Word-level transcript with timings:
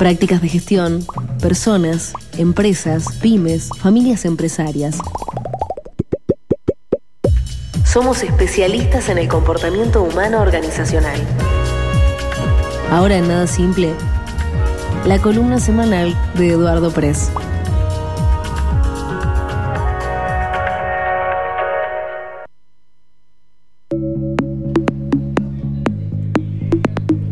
Prácticas 0.00 0.40
de 0.40 0.48
gestión, 0.48 1.06
personas, 1.42 2.14
empresas, 2.38 3.18
pymes, 3.20 3.68
familias 3.68 4.24
empresarias. 4.24 4.96
Somos 7.84 8.22
especialistas 8.22 9.10
en 9.10 9.18
el 9.18 9.28
comportamiento 9.28 10.02
humano 10.02 10.40
organizacional. 10.40 11.20
Ahora 12.90 13.18
en 13.18 13.28
Nada 13.28 13.46
Simple, 13.46 13.92
la 15.04 15.18
columna 15.18 15.60
semanal 15.60 16.16
de 16.32 16.48
Eduardo 16.48 16.90
Press. 16.90 17.30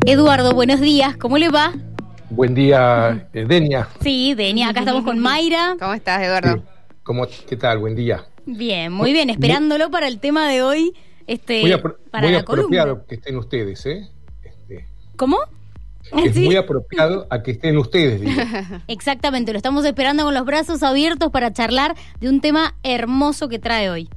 Eduardo, 0.05 0.53
buenos 0.53 0.81
días, 0.83 1.17
¿cómo 1.17 1.39
le 1.39 1.49
va? 1.49 1.73
Buen 2.39 2.55
día, 2.55 3.29
eh, 3.33 3.45
Denia. 3.49 3.89
Sí, 4.01 4.33
Denia, 4.35 4.69
acá 4.69 4.79
estamos 4.79 5.03
con 5.03 5.19
Mayra. 5.19 5.75
¿Cómo 5.77 5.93
estás, 5.93 6.23
Eduardo? 6.23 6.55
Sí. 6.55 6.63
¿Cómo, 7.03 7.27
¿Qué 7.49 7.57
tal? 7.57 7.79
Buen 7.79 7.97
día. 7.97 8.27
Bien, 8.47 8.93
muy 8.93 9.13
bien, 9.13 9.29
esperándolo 9.29 9.91
para 9.91 10.07
el 10.07 10.21
tema 10.21 10.49
de 10.49 10.63
hoy. 10.63 10.93
Este, 11.27 11.63
muy, 11.63 11.73
apro 11.73 11.99
para 12.13 12.29
muy 12.29 12.35
la 12.35 12.39
apropiado 12.43 12.87
columna. 12.91 13.07
que 13.09 13.15
estén 13.17 13.37
ustedes, 13.39 13.85
¿eh? 13.87 14.09
Este, 14.45 14.87
¿Cómo? 15.17 15.39
es 16.25 16.33
Sí. 16.37 16.45
muy 16.45 16.55
apropiado 16.55 17.27
a 17.29 17.43
que 17.43 17.51
estén 17.51 17.77
ustedes, 17.77 18.21
digo. 18.21 18.41
Exactamente, 18.87 19.51
lo 19.51 19.57
estamos 19.57 19.85
esperando 19.85 20.23
con 20.23 20.33
los 20.33 20.45
brazos 20.45 20.85
abiertos 20.85 21.33
para 21.33 21.53
charlar 21.53 21.97
de 22.21 22.29
un 22.29 22.41
tema 22.41 22.77
hermoso 22.85 23.49
que 23.49 23.59
trae 23.59 23.91
hoy. 23.91 24.09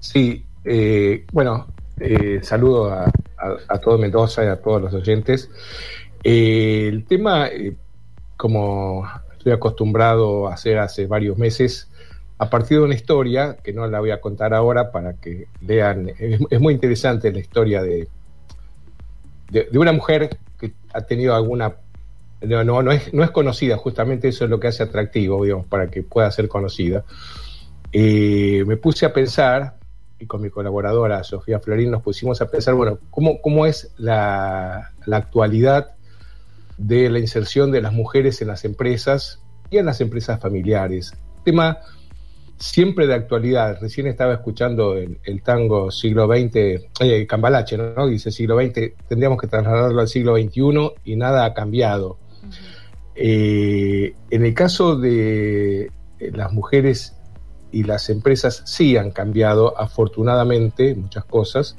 Sí, 0.00 0.44
eh, 0.66 1.24
bueno, 1.32 1.68
eh, 1.98 2.40
saludo 2.42 2.92
a, 2.92 3.04
a- 3.06 3.56
a 3.66 3.78
todo 3.78 3.96
Mendoza 3.96 4.44
y 4.44 4.48
a 4.48 4.60
todos 4.60 4.82
los 4.82 4.92
oyentes. 4.92 5.48
Eh, 6.22 6.88
el 6.88 7.04
tema, 7.04 7.48
eh, 7.48 7.76
como 8.36 9.06
estoy 9.32 9.52
acostumbrado 9.52 10.48
a 10.48 10.54
hacer 10.54 10.78
hace 10.78 11.06
varios 11.06 11.38
meses, 11.38 11.88
a 12.38 12.48
partir 12.48 12.78
de 12.78 12.84
una 12.84 12.94
historia, 12.94 13.56
que 13.62 13.72
no 13.72 13.86
la 13.86 14.00
voy 14.00 14.10
a 14.10 14.20
contar 14.20 14.54
ahora 14.54 14.92
para 14.92 15.14
que 15.14 15.46
lean, 15.60 16.10
es, 16.18 16.60
muy 16.60 16.74
interesante 16.74 17.32
la 17.32 17.38
historia 17.38 17.82
de, 17.82 18.08
de, 19.50 19.68
de 19.70 19.78
una 19.78 19.92
mujer 19.92 20.38
que 20.58 20.72
ha 20.92 21.02
tenido 21.02 21.34
alguna... 21.34 21.76
No, 22.42 22.64
no, 22.64 22.82
no 22.82 22.90
es, 22.92 23.12
no 23.12 23.22
es 23.22 23.30
conocida, 23.30 23.76
justamente 23.76 24.28
eso 24.28 24.44
es 24.44 24.50
lo 24.50 24.58
que 24.58 24.68
hace 24.68 24.82
atractivo, 24.82 25.44
digamos, 25.44 25.66
para 25.66 25.88
que 25.88 26.02
pueda 26.02 26.30
ser 26.30 26.48
conocida. 26.48 27.04
Eh, 27.92 28.64
me 28.66 28.78
puse 28.78 29.04
a 29.04 29.12
pensar, 29.12 29.76
y 30.18 30.24
con 30.24 30.40
mi 30.40 30.48
colaboradora 30.48 31.22
Sofía 31.22 31.60
Florín 31.60 31.90
nos 31.90 32.02
pusimos 32.02 32.40
a 32.40 32.50
pensar, 32.50 32.74
bueno, 32.74 32.98
¿cómo, 33.10 33.42
cómo 33.42 33.66
es 33.66 33.92
la, 33.98 34.92
la 35.04 35.16
actualidad 35.18 35.96
de 36.80 37.10
la 37.10 37.18
inserción 37.18 37.70
de 37.70 37.82
las 37.82 37.92
mujeres 37.92 38.40
en 38.40 38.48
las 38.48 38.64
empresas 38.64 39.40
y 39.70 39.76
en 39.78 39.86
las 39.86 40.00
empresas 40.00 40.40
familiares? 40.40 41.12
Tema 41.44 41.78
siempre 42.60 43.06
de 43.06 43.14
actualidad. 43.14 43.78
Recién 43.80 44.06
estaba 44.06 44.34
escuchando 44.34 44.96
el, 44.96 45.18
el 45.24 45.42
tango 45.42 45.90
siglo 45.90 46.26
XX, 46.26 46.56
eh, 47.00 47.26
Cambalache, 47.28 47.76
¿no? 47.76 48.06
Dice 48.06 48.30
siglo 48.30 48.58
XX, 48.60 48.92
tendríamos 49.08 49.40
que 49.40 49.46
trasladarlo 49.46 50.00
al 50.00 50.08
siglo 50.08 50.36
XXI 50.36 50.92
y 51.04 51.16
nada 51.16 51.44
ha 51.44 51.54
cambiado. 51.54 52.18
Eh, 53.14 54.14
en 54.30 54.46
el 54.46 54.54
caso 54.54 54.96
de 54.96 55.84
eh, 55.84 55.90
las 56.32 56.52
mujeres 56.52 57.16
y 57.72 57.82
las 57.82 58.08
empresas 58.10 58.62
sí 58.66 58.96
han 58.96 59.10
cambiado, 59.10 59.78
afortunadamente, 59.78 60.94
muchas 60.94 61.24
cosas. 61.24 61.76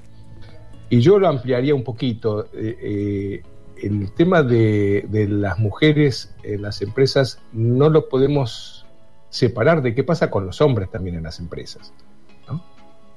Y 0.90 1.00
yo 1.00 1.20
lo 1.20 1.28
ampliaría 1.28 1.74
un 1.74 1.84
poquito. 1.84 2.48
eh, 2.54 3.42
el 3.82 4.12
tema 4.12 4.44
de, 4.44 5.06
de 5.10 5.28
las 5.28 5.60
mujeres 5.60 6.34
en 6.44 6.62
las 6.62 6.82
empresas 6.82 7.40
no 7.52 7.90
lo 7.90 8.10
podemos 8.10 8.86
separar 9.30 9.82
de 9.82 9.96
qué 9.96 10.04
pasa 10.04 10.30
con 10.30 10.46
los 10.46 10.62
hombres 10.62 10.92
también 10.92 11.16
en 11.16 11.24
las 11.24 11.40
empresas. 11.40 11.94
¿no? 12.47 12.64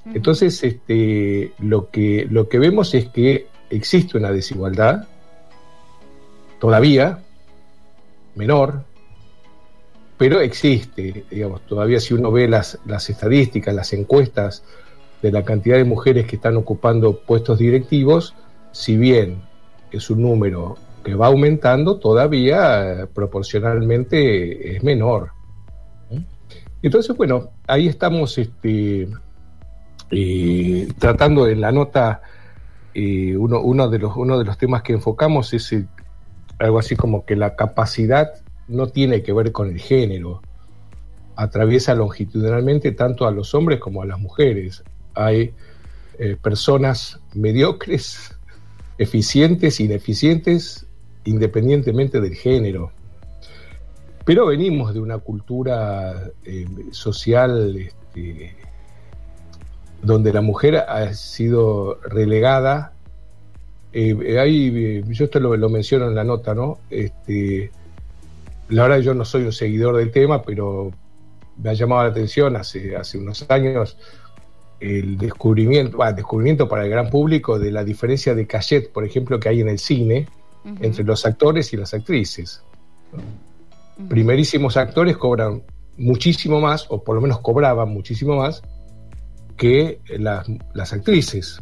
Entonces, 0.06 0.62
este, 0.62 1.52
lo, 1.58 1.90
que, 1.90 2.26
lo 2.30 2.48
que 2.48 2.58
vemos 2.58 2.94
es 2.94 3.08
que 3.08 3.48
existe 3.68 4.16
una 4.16 4.30
desigualdad, 4.30 5.08
todavía 6.60 7.18
menor, 8.34 8.84
pero 10.16 10.40
existe, 10.40 11.24
digamos, 11.30 11.66
todavía 11.66 11.98
si 11.98 12.14
uno 12.14 12.30
ve 12.30 12.48
las, 12.48 12.78
las 12.86 13.10
estadísticas, 13.10 13.74
las 13.74 13.92
encuestas 13.92 14.62
de 15.20 15.32
la 15.32 15.44
cantidad 15.44 15.76
de 15.76 15.84
mujeres 15.84 16.26
que 16.26 16.36
están 16.36 16.56
ocupando 16.56 17.18
puestos 17.20 17.58
directivos, 17.58 18.34
si 18.72 18.96
bien 18.96 19.42
es 19.96 20.10
un 20.10 20.22
número 20.22 20.76
que 21.02 21.14
va 21.14 21.26
aumentando, 21.26 21.98
todavía 21.98 23.02
eh, 23.02 23.06
proporcionalmente 23.06 24.76
es 24.76 24.82
menor. 24.82 25.30
¿eh? 26.10 26.22
Entonces, 26.82 27.16
bueno, 27.16 27.50
ahí 27.66 27.88
estamos 27.88 28.38
este, 28.38 29.08
eh, 30.10 30.88
tratando 30.98 31.46
en 31.48 31.60
la 31.60 31.72
nota, 31.72 32.22
eh, 32.94 33.36
uno, 33.36 33.60
uno, 33.60 33.88
de 33.88 33.98
los, 33.98 34.16
uno 34.16 34.38
de 34.38 34.44
los 34.44 34.56
temas 34.58 34.82
que 34.82 34.92
enfocamos 34.92 35.52
es 35.52 35.72
el- 35.72 35.88
algo 36.58 36.78
así 36.78 36.94
como 36.96 37.24
que 37.26 37.36
la 37.36 37.56
capacidad 37.56 38.32
no 38.68 38.86
tiene 38.88 39.22
que 39.22 39.32
ver 39.32 39.52
con 39.52 39.68
el 39.70 39.78
género, 39.80 40.40
atraviesa 41.36 41.94
longitudinalmente 41.94 42.92
tanto 42.92 43.26
a 43.26 43.30
los 43.32 43.54
hombres 43.54 43.80
como 43.80 44.02
a 44.02 44.06
las 44.06 44.18
mujeres. 44.20 44.84
Hay 45.14 45.52
eh, 46.18 46.36
personas 46.40 47.20
mediocres, 47.34 48.33
eficientes, 48.98 49.80
ineficientes, 49.80 50.86
independientemente 51.24 52.20
del 52.20 52.34
género. 52.34 52.92
Pero 54.24 54.46
venimos 54.46 54.94
de 54.94 55.00
una 55.00 55.18
cultura 55.18 56.30
eh, 56.44 56.66
social 56.92 57.76
este, 57.76 58.56
donde 60.02 60.32
la 60.32 60.40
mujer 60.40 60.76
ha 60.76 61.12
sido 61.12 62.00
relegada. 62.02 62.92
Eh, 63.92 64.38
hay, 64.38 64.72
eh, 64.74 65.04
yo 65.08 65.26
esto 65.26 65.40
lo, 65.40 65.56
lo 65.56 65.68
menciono 65.68 66.08
en 66.08 66.14
la 66.14 66.24
nota, 66.24 66.54
¿no? 66.54 66.78
Este, 66.88 67.70
la 68.70 68.84
verdad 68.84 69.00
yo 69.00 69.14
no 69.14 69.24
soy 69.24 69.42
un 69.42 69.52
seguidor 69.52 69.96
del 69.96 70.10
tema, 70.10 70.42
pero 70.42 70.90
me 71.62 71.70
ha 71.70 71.74
llamado 71.74 72.02
la 72.04 72.08
atención 72.08 72.56
hace 72.56 73.18
unos 73.18 73.44
años 73.50 73.96
el 74.84 75.16
descubrimiento, 75.16 75.98
descubrimiento 76.14 76.68
para 76.68 76.84
el 76.84 76.90
gran 76.90 77.08
público 77.08 77.58
de 77.58 77.72
la 77.72 77.84
diferencia 77.84 78.34
de 78.34 78.46
cachet, 78.46 78.92
por 78.92 79.04
ejemplo, 79.04 79.40
que 79.40 79.48
hay 79.48 79.60
en 79.60 79.68
el 79.68 79.78
cine 79.78 80.28
entre 80.80 81.04
los 81.04 81.24
actores 81.26 81.72
y 81.72 81.76
las 81.76 81.94
actrices. 81.94 82.62
Primerísimos 84.08 84.76
actores 84.76 85.16
cobran 85.16 85.62
muchísimo 85.96 86.60
más, 86.60 86.86
o 86.88 87.02
por 87.02 87.16
lo 87.16 87.22
menos 87.22 87.40
cobraban 87.40 87.88
muchísimo 87.88 88.36
más, 88.36 88.62
que 89.56 90.00
las, 90.18 90.46
las 90.74 90.92
actrices. 90.92 91.60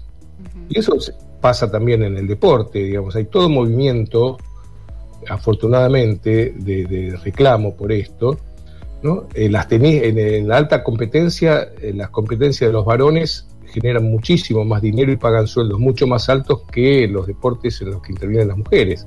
Y 0.69 0.79
eso 0.79 0.97
pasa 1.41 1.71
también 1.71 2.03
en 2.03 2.17
el 2.17 2.27
deporte, 2.27 2.81
digamos, 2.81 3.15
hay 3.17 3.27
todo 3.27 3.49
movimiento, 3.49 4.39
afortunadamente, 5.29 6.55
de, 6.57 6.87
de 6.87 7.17
reclamo 7.17 7.77
por 7.77 7.93
esto. 7.93 8.39
¿No? 9.03 9.25
En, 9.35 9.53
las 9.53 9.69
teni- 9.69 10.03
en, 10.03 10.19
en 10.19 10.49
la 10.49 10.57
alta 10.57 10.83
competencia, 10.85 11.69
en 11.81 11.99
las 11.99 12.11
competencias 12.11 12.69
de 12.69 12.73
los 12.73 12.85
varones 12.85 13.47
generan 13.67 14.05
muchísimo 14.05 14.65
más 14.65 14.83
dinero 14.83 15.11
y 15.13 15.17
pagan 15.17 15.47
sueldos 15.47 15.79
mucho 15.81 16.07
más 16.07 16.29
altos 16.29 16.63
que 16.71 17.09
los 17.09 17.27
deportes 17.27 17.81
en 17.81 17.91
los 17.91 18.03
que 18.03 18.13
intervienen 18.13 18.49
las 18.49 18.59
mujeres. 18.59 19.07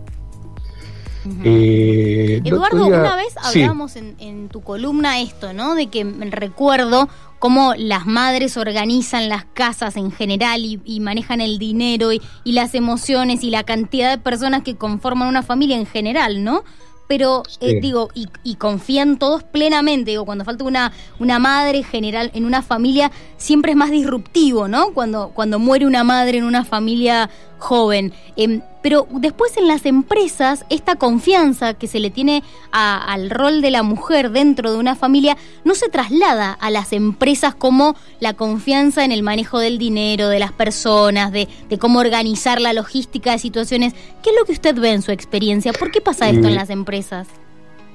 Eh, 1.44 2.40
Eduardo, 2.46 2.86
día- 2.86 3.00
una 3.00 3.16
vez 3.16 3.34
sí. 3.52 3.62
hablamos 3.62 3.96
en, 3.96 4.16
en 4.20 4.48
tu 4.48 4.62
columna 4.62 5.20
esto, 5.22 5.54
¿no? 5.54 5.74
De 5.74 5.88
que 5.88 6.04
recuerdo 6.04 7.10
cómo 7.40 7.74
las 7.76 8.06
madres 8.06 8.58
organizan 8.58 9.28
las 9.28 9.46
casas 9.46 9.98
en 9.98 10.12
general 10.12 10.64
y, 10.64 10.80
y 10.86 11.00
manejan 11.00 11.42
el 11.42 11.58
dinero 11.58 12.14
y, 12.14 12.22
y 12.44 12.52
las 12.52 12.76
emociones 12.76 13.44
y 13.44 13.50
la 13.50 13.64
cantidad 13.64 14.12
de 14.12 14.20
personas 14.20 14.62
que 14.62 14.76
conforman 14.76 15.28
una 15.28 15.42
familia 15.42 15.78
en 15.78 15.88
general, 15.88 16.44
¿no? 16.44 16.64
Pero 17.08 17.44
eh, 17.62 17.72
Sí. 17.72 17.80
digo, 17.82 18.10
y, 18.16 18.28
y 18.44 18.56
confían 18.56 19.18
todos 19.18 19.44
plenamente, 19.44 20.12
digo, 20.12 20.26
cuando 20.26 20.44
falta 20.44 20.64
una, 20.64 20.92
una 21.20 21.38
madre 21.40 21.84
general 21.84 22.32
en 22.34 22.46
una 22.46 22.62
familia, 22.62 23.12
siempre 23.38 23.72
es 23.72 23.78
más 23.78 23.92
disruptivo, 23.92 24.68
¿no? 24.68 24.92
Cuando, 24.94 25.30
cuando 25.34 25.60
muere 25.60 25.86
una 25.86 26.04
madre 26.04 26.40
en 26.40 26.44
una 26.46 26.66
familia 26.66 27.30
joven. 27.58 28.14
Em, 28.36 28.62
pero 28.82 29.08
después 29.10 29.58
en 29.58 29.68
las 29.68 29.86
empresas, 29.86 30.66
esta 30.70 30.96
confianza 30.96 31.74
que 31.74 31.88
se 31.88 32.00
le 32.00 32.12
tiene 32.12 32.44
a- 32.72 33.12
al 33.12 33.30
rol 33.30 33.62
de 33.62 33.72
la 33.72 33.82
mujer 33.82 34.30
dentro 34.32 34.72
de 34.72 34.78
una 34.78 34.96
familia 34.96 35.38
no 35.64 35.74
se 35.74 35.90
traslada 35.90 36.52
a 36.52 36.70
las 36.70 36.94
empresas 36.94 37.56
como 37.56 37.96
la 38.20 38.34
confianza 38.34 39.04
en 39.04 39.12
el 39.12 39.24
manejo 39.24 39.58
del 39.60 39.78
dinero, 39.78 40.28
de 40.30 40.40
las 40.40 40.52
personas, 40.52 41.32
de, 41.32 41.48
de 41.70 41.78
cómo 41.80 42.00
organizar 42.00 42.62
la 42.62 42.74
logística 42.74 43.32
de 43.32 43.40
situaciones. 43.40 43.94
¿Qué 44.22 44.30
es 44.30 44.36
lo 44.40 44.46
que 44.46 44.52
usted 44.52 44.76
ve 44.80 44.92
en 44.92 45.02
su 45.02 45.12
experiencia? 45.12 45.74
¿Por 45.74 45.90
qué 45.92 46.02
pasa 46.02 46.30
esto 46.30 46.46
Eh, 46.48 46.50
en 46.52 46.56
las 46.56 46.70
empresas? 46.70 47.28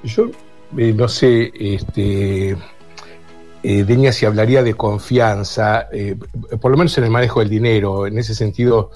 Yo 0.03 0.25
eh, 0.77 0.93
no 0.95 1.07
sé, 1.07 1.51
este, 1.55 2.57
eh, 3.63 3.83
Deña, 3.83 4.11
si 4.11 4.25
hablaría 4.25 4.63
de 4.63 4.73
confianza, 4.73 5.87
eh, 5.91 6.15
por 6.59 6.71
lo 6.71 6.77
menos 6.77 6.97
en 6.97 7.03
el 7.03 7.11
manejo 7.11 7.39
del 7.41 7.49
dinero. 7.49 8.07
En 8.07 8.17
ese 8.17 8.33
sentido, 8.33 8.89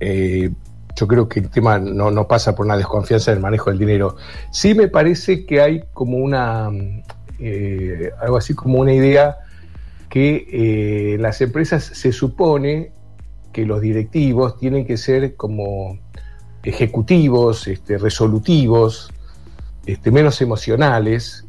eh, 0.00 0.50
yo 0.96 1.08
creo 1.08 1.28
que 1.28 1.40
el 1.40 1.50
tema 1.50 1.78
no, 1.78 2.28
pasa 2.28 2.54
por 2.54 2.66
una 2.66 2.76
desconfianza 2.76 3.32
en 3.32 3.38
el 3.38 3.42
manejo 3.42 3.70
del 3.70 3.78
dinero. 3.78 4.16
Sí 4.50 4.74
me 4.74 4.88
parece 4.88 5.44
que 5.44 5.60
hay 5.60 5.84
como 5.92 6.18
una, 6.18 6.70
eh, 7.40 8.10
algo 8.20 8.36
así 8.36 8.54
como 8.54 8.78
una 8.78 8.92
idea 8.92 9.38
que 10.08 10.46
eh, 10.52 11.18
las 11.18 11.40
empresas 11.40 11.82
se 11.82 12.12
supone 12.12 12.92
que 13.52 13.66
los 13.66 13.80
directivos 13.80 14.58
tienen 14.58 14.86
que 14.86 14.96
ser 14.96 15.34
como 15.34 15.98
ejecutivos, 16.62 17.66
este, 17.66 17.98
resolutivos, 17.98 19.10
este, 19.86 20.10
menos 20.10 20.40
emocionales, 20.40 21.44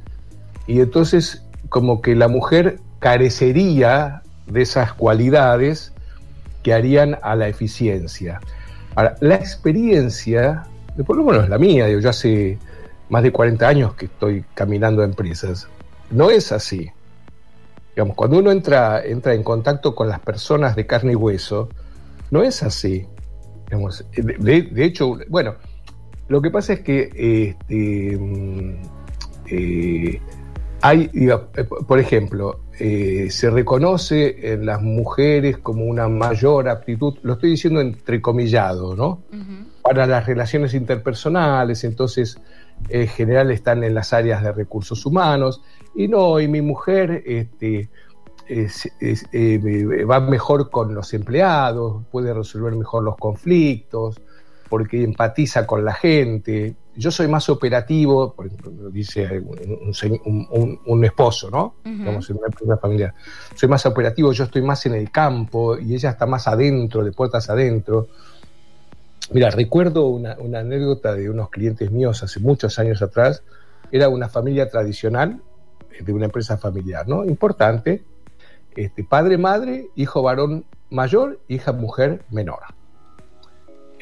y 0.67 0.81
entonces 0.81 1.43
como 1.69 2.01
que 2.01 2.15
la 2.15 2.27
mujer 2.27 2.79
carecería 2.99 4.23
de 4.47 4.61
esas 4.61 4.93
cualidades 4.93 5.93
que 6.65 6.73
harían 6.73 7.19
a 7.21 7.35
la 7.35 7.47
eficiencia. 7.47 8.41
Ahora, 8.95 9.15
la 9.19 9.35
experiencia, 9.35 10.63
por 11.05 11.15
lo 11.15 11.23
menos 11.23 11.47
la 11.47 11.59
mía, 11.59 11.87
yo 11.87 12.09
hace 12.09 12.57
más 13.07 13.21
de 13.21 13.31
40 13.31 13.67
años 13.67 13.93
que 13.93 14.05
estoy 14.05 14.43
caminando 14.55 15.03
a 15.03 15.05
empresas, 15.05 15.67
no 16.09 16.31
es 16.31 16.51
así. 16.51 16.89
Digamos, 17.95 18.15
cuando 18.15 18.39
uno 18.39 18.51
entra, 18.51 19.05
entra 19.05 19.35
en 19.35 19.43
contacto 19.43 19.93
con 19.93 20.09
las 20.09 20.19
personas 20.21 20.75
de 20.75 20.87
carne 20.87 21.11
y 21.11 21.15
hueso, 21.15 21.69
no 22.31 22.41
es 22.41 22.63
así. 22.63 23.05
de, 23.69 24.83
hecho, 24.83 25.19
bueno, 25.29 25.53
lo 26.29 26.41
que 26.41 26.49
pasa 26.49 26.73
es 26.73 26.79
que 26.79 27.51
este, 27.59 28.17
mm, 28.17 28.81
eh, 29.51 30.19
hay, 30.87 31.09
eh, 31.13 31.63
por 31.63 31.99
ejemplo, 31.99 32.59
eh, 32.79 33.27
se 33.31 33.49
reconoce 33.49 34.53
en 34.53 34.67
las 34.67 34.83
mujeres 34.83 35.57
como 35.57 35.85
una 35.85 36.07
mayor 36.07 36.69
aptitud, 36.69 37.15
lo 37.23 37.33
estoy 37.33 37.51
diciendo 37.51 37.81
entrecomillado, 37.81 38.95
¿no? 38.95 39.23
Para 39.81 40.05
las 40.05 40.27
relaciones 40.27 40.75
interpersonales, 40.75 41.83
entonces 41.85 42.37
en 42.89 43.07
general 43.07 43.49
están 43.49 43.83
en 43.83 43.95
las 43.95 44.13
áreas 44.13 44.43
de 44.43 44.51
recursos 44.51 45.03
humanos, 45.07 45.61
y 45.95 46.07
no, 46.07 46.39
y 46.39 46.47
mi 46.47 46.61
mujer 46.61 47.23
este, 47.25 47.89
va 50.05 50.19
mejor 50.19 50.69
con 50.69 50.93
los 50.93 51.15
empleados, 51.15 52.03
puede 52.11 52.31
resolver 52.31 52.75
mejor 52.75 53.03
los 53.03 53.15
conflictos, 53.17 54.21
porque 54.69 55.03
empatiza 55.03 55.65
con 55.65 55.85
la 55.85 55.93
gente. 55.93 56.75
Yo 56.95 57.11
soy 57.11 57.27
más 57.27 57.49
operativo, 57.49 58.33
por 58.33 58.47
ejemplo, 58.47 58.71
dice 58.89 59.41
un, 59.43 61.05
esposo, 61.05 61.49
¿no? 61.49 61.75
Digamos, 61.83 62.29
en 62.29 62.39
una 62.61 62.77
familia. 62.77 63.13
Soy 63.53 63.67
más 63.67 63.85
operativo, 63.85 64.31
yo 64.31 64.45
estoy 64.45 64.61
más 64.61 64.85
en 64.85 64.95
el 64.95 65.11
campo 65.11 65.77
y 65.77 65.93
ella 65.93 66.11
está 66.11 66.25
más 66.25 66.47
adentro, 66.47 67.03
de 67.03 67.11
puertas 67.11 67.49
adentro. 67.49 68.07
Mira, 69.31 69.49
recuerdo 69.49 70.07
una, 70.07 70.37
anécdota 70.59 71.15
de 71.15 71.29
unos 71.29 71.49
clientes 71.49 71.91
míos 71.91 72.23
hace 72.23 72.39
muchos 72.39 72.79
años 72.79 73.01
atrás. 73.01 73.43
Era 73.91 74.07
una 74.09 74.29
familia 74.29 74.69
tradicional 74.69 75.41
eh, 75.91 76.03
de 76.03 76.13
una 76.13 76.25
empresa 76.25 76.57
familiar, 76.57 77.07
¿no? 77.07 77.25
Importante. 77.25 78.03
Este, 78.75 79.03
padre, 79.03 79.37
madre, 79.37 79.87
hijo 79.95 80.21
varón 80.21 80.65
mayor, 80.89 81.39
hija 81.47 81.71
mujer 81.71 82.23
menor. 82.29 82.59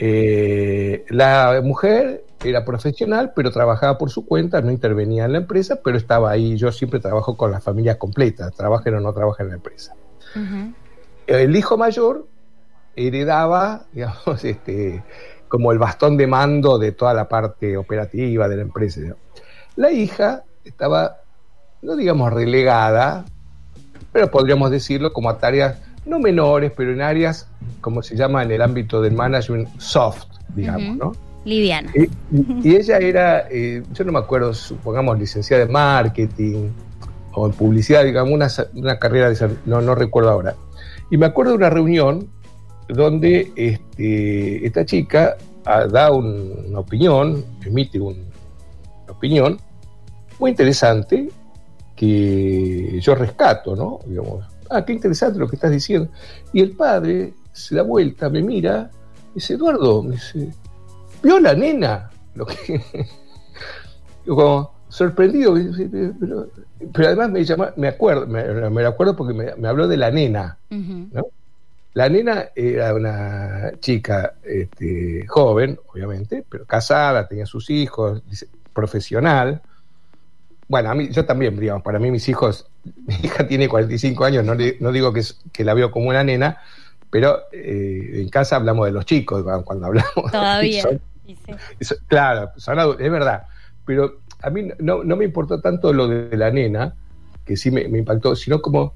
Eh, 0.05 1.05
la 1.11 1.61
mujer 1.63 2.25
era 2.43 2.65
profesional, 2.65 3.31
pero 3.33 3.51
trabajaba 3.51 3.97
por 3.97 4.09
su 4.09 4.25
cuenta, 4.25 4.59
no 4.59 4.69
intervenía 4.69 5.23
en 5.23 5.31
la 5.31 5.37
empresa, 5.37 5.79
pero 5.81 5.95
estaba 5.95 6.29
ahí. 6.29 6.57
Yo 6.57 6.73
siempre 6.73 6.99
trabajo 6.99 7.37
con 7.37 7.51
la 7.51 7.61
familia 7.61 7.97
completa, 7.97 8.51
trabajen 8.51 8.95
o 8.95 8.99
no 8.99 9.13
trabajen 9.13 9.45
en 9.45 9.49
la 9.51 9.55
empresa. 9.55 9.95
El 11.25 11.55
hijo 11.55 11.77
mayor 11.77 12.27
heredaba, 12.97 13.85
digamos, 13.93 14.43
este, 14.43 15.01
como 15.47 15.71
el 15.71 15.79
bastón 15.79 16.17
de 16.17 16.27
mando 16.27 16.77
de 16.77 16.91
toda 16.91 17.13
la 17.13 17.29
parte 17.29 17.77
operativa 17.77 18.49
de 18.49 18.57
la 18.57 18.63
empresa. 18.63 19.15
La 19.77 19.89
hija 19.89 20.43
estaba, 20.65 21.21
no 21.81 21.95
digamos 21.95 22.33
relegada, 22.33 23.23
pero 24.11 24.29
podríamos 24.29 24.69
decirlo 24.69 25.13
como 25.13 25.29
a 25.29 25.37
tareas 25.37 25.77
no 26.05 26.19
menores, 26.19 26.71
pero 26.75 26.91
en 26.91 27.01
áreas, 27.01 27.47
como 27.81 28.01
se 28.01 28.15
llama 28.15 28.43
en 28.43 28.51
el 28.51 28.61
ámbito 28.61 29.01
del 29.01 29.13
management, 29.13 29.69
soft, 29.79 30.25
digamos, 30.55 30.97
¿no? 30.97 31.11
Liviana. 31.45 31.91
Y, 31.93 32.75
ella 32.75 32.97
era, 32.97 33.47
eh, 33.49 33.83
yo 33.93 34.03
no 34.05 34.13
me 34.13 34.19
acuerdo, 34.19 34.53
supongamos, 34.53 35.19
licenciada 35.19 35.65
de 35.65 35.71
marketing 35.71 36.69
o 37.33 37.47
en 37.47 37.53
publicidad, 37.53 38.03
digamos, 38.03 38.33
una, 38.73 38.99
carrera 38.99 39.29
de 39.29 39.57
no, 39.65 39.81
no 39.81 39.95
recuerdo 39.95 40.29
ahora. 40.29 40.55
Y 41.11 41.17
me 41.17 41.25
acuerdo 41.25 41.51
de 41.51 41.57
una 41.57 41.69
reunión 41.69 42.29
donde 42.87 43.51
este, 43.55 44.65
esta 44.65 44.85
chica 44.85 45.35
ah, 45.65 45.85
da 45.85 46.11
una 46.11 46.79
opinión, 46.79 47.43
emite 47.65 47.99
una 47.99 48.17
opinión 49.09 49.59
muy 50.39 50.51
interesante 50.51 51.29
que 51.95 52.99
yo 53.01 53.15
rescato, 53.15 53.75
¿no? 53.75 53.99
Digamos, 54.05 54.45
ah, 54.69 54.85
qué 54.85 54.93
interesante 54.93 55.39
lo 55.39 55.47
que 55.47 55.55
estás 55.55 55.71
diciendo. 55.71 56.09
Y 56.51 56.61
el 56.61 56.71
padre 56.71 57.33
se 57.51 57.75
da 57.75 57.83
vuelta, 57.83 58.29
me 58.29 58.41
mira, 58.41 58.89
dice, 59.33 59.53
Eduardo, 59.53 60.03
me 60.03 60.15
dice, 60.15 60.49
vio 61.21 61.39
la 61.39 61.53
nena. 61.53 62.09
Lo 62.35 62.47
que, 62.47 62.81
como 64.25 64.71
sorprendido, 64.89 65.53
pero, 66.91 67.07
además 67.07 67.29
me 67.29 67.43
llama, 67.45 67.73
me 67.77 67.87
acuerdo, 67.87 68.25
me, 68.25 68.85
acuerdo 68.85 69.15
porque 69.15 69.33
me, 69.33 69.67
habló 69.67 69.87
de 69.87 69.97
la 69.97 70.09
nena, 70.09 70.57
La 71.93 72.09
nena 72.09 72.45
era 72.55 72.95
una 72.95 73.71
chica 73.79 74.33
este, 74.43 75.27
joven, 75.27 75.77
obviamente, 75.93 76.43
pero 76.49 76.65
casada, 76.65 77.27
tenía 77.27 77.45
sus 77.45 77.69
hijos, 77.69 78.23
profesional, 78.73 79.61
bueno, 80.73 80.89
a 80.89 80.95
mí, 80.95 81.09
yo 81.11 81.23
también, 81.23 81.59
digamos, 81.59 81.83
para 81.83 81.99
mí 81.99 82.09
mis 82.09 82.27
hijos, 82.29 82.65
mi 83.05 83.13
hija 83.21 83.47
tiene 83.47 83.69
45 83.69 84.25
años, 84.25 84.43
no, 84.43 84.55
no 84.55 84.91
digo 84.91 85.13
que, 85.13 85.21
que 85.51 85.63
la 85.63 85.75
veo 85.75 85.91
como 85.91 86.09
una 86.09 86.23
nena, 86.23 86.57
pero 87.11 87.41
eh, 87.51 88.21
en 88.21 88.29
casa 88.29 88.55
hablamos 88.55 88.87
de 88.87 88.91
los 88.91 89.05
chicos 89.05 89.45
cuando 89.63 89.85
hablamos. 89.85 90.31
Todavía. 90.31 90.83
claro, 92.07 92.51
es 92.97 93.11
verdad. 93.11 93.43
Pero 93.85 94.21
a 94.41 94.49
mí 94.49 94.69
no, 94.79 95.03
me 95.03 95.25
importó 95.25 95.61
tanto 95.61 95.93
lo 95.93 96.07
de 96.07 96.35
la 96.35 96.49
nena, 96.49 96.95
que 97.45 97.55
sí 97.55 97.69
me, 97.69 97.83
impactó, 97.83 98.35
sino 98.35 98.63
como, 98.63 98.95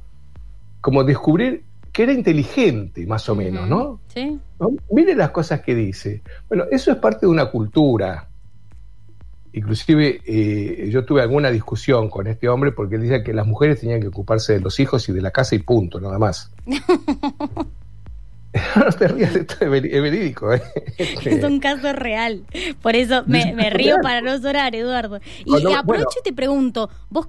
como 0.81 1.03
descubrir 1.03 1.63
que 1.91 2.03
era 2.03 2.11
inteligente, 2.11 3.05
más 3.05 3.29
o 3.29 3.35
menos, 3.35 3.69
¿no? 3.69 3.99
Sí. 4.07 4.39
Mire 4.89 5.13
las 5.13 5.29
cosas 5.29 5.61
que 5.61 5.75
dice. 5.75 6.23
Bueno, 6.49 6.63
eso 6.71 6.91
es 6.91 6.97
parte 6.97 7.27
de 7.27 7.27
una 7.27 7.51
cultura. 7.51 8.26
Inclusive 9.57 10.21
eh, 10.25 10.89
yo 10.91 11.05
tuve 11.05 11.21
alguna 11.21 11.49
discusión 11.51 12.09
con 12.09 12.27
este 12.27 12.47
hombre 12.49 12.71
porque 12.71 12.95
él 12.95 13.01
decía 13.01 13.23
que 13.23 13.33
las 13.33 13.47
mujeres 13.47 13.79
tenían 13.79 14.01
que 14.01 14.07
ocuparse 14.07 14.53
de 14.53 14.59
los 14.59 14.79
hijos 14.79 15.07
y 15.09 15.13
de 15.13 15.21
la 15.21 15.31
casa 15.31 15.55
y 15.55 15.59
punto, 15.59 15.99
nada 15.99 16.19
más. 16.19 16.51
no 18.75 18.91
te 18.91 19.07
rías, 19.07 19.35
esto 19.35 19.55
es 19.59 19.69
verídico. 19.69 20.53
¿eh? 20.53 20.61
Es 20.97 21.43
un 21.43 21.59
caso 21.59 21.93
real. 21.93 22.43
Por 22.81 22.95
eso 22.95 23.23
me, 23.25 23.69
río 23.69 23.97
para 24.01 24.21
no 24.21 24.37
llorar, 24.37 24.75
Eduardo. 24.75 25.19
Y 25.45 25.73
aprovecho 25.73 26.19
y 26.19 26.23
te 26.23 26.33
pregunto, 26.33 26.89
vos 27.09 27.27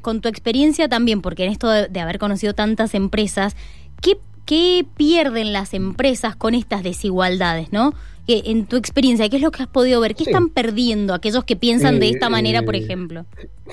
con, 0.00 0.20
tu 0.20 0.28
experiencia 0.28 0.88
también, 0.88 1.22
porque 1.22 1.44
en 1.44 1.52
esto 1.52 1.68
de, 1.68 2.00
haber 2.00 2.18
conocido 2.18 2.54
tantas 2.54 2.94
empresas, 2.94 3.56
¿qué, 4.00 4.18
¿qué 4.44 4.86
pierden 4.96 5.52
las 5.52 5.74
empresas 5.74 6.36
con 6.36 6.54
estas 6.54 6.82
desigualdades, 6.82 7.72
no? 7.72 7.92
que 8.26 8.42
en 8.46 8.66
tu 8.66 8.76
experiencia, 8.76 9.28
¿qué 9.28 9.36
es 9.36 9.42
lo 9.42 9.50
que 9.50 9.62
has 9.62 9.68
podido 9.68 10.00
ver? 10.00 10.14
¿Qué 10.14 10.24
están 10.24 10.50
perdiendo 10.50 11.14
aquellos 11.14 11.44
que 11.44 11.56
piensan 11.56 11.98
de 11.98 12.10
esta 12.10 12.28
manera, 12.28 12.62
por 12.62 12.76
eh, 12.76 12.78
ejemplo? 12.78 13.26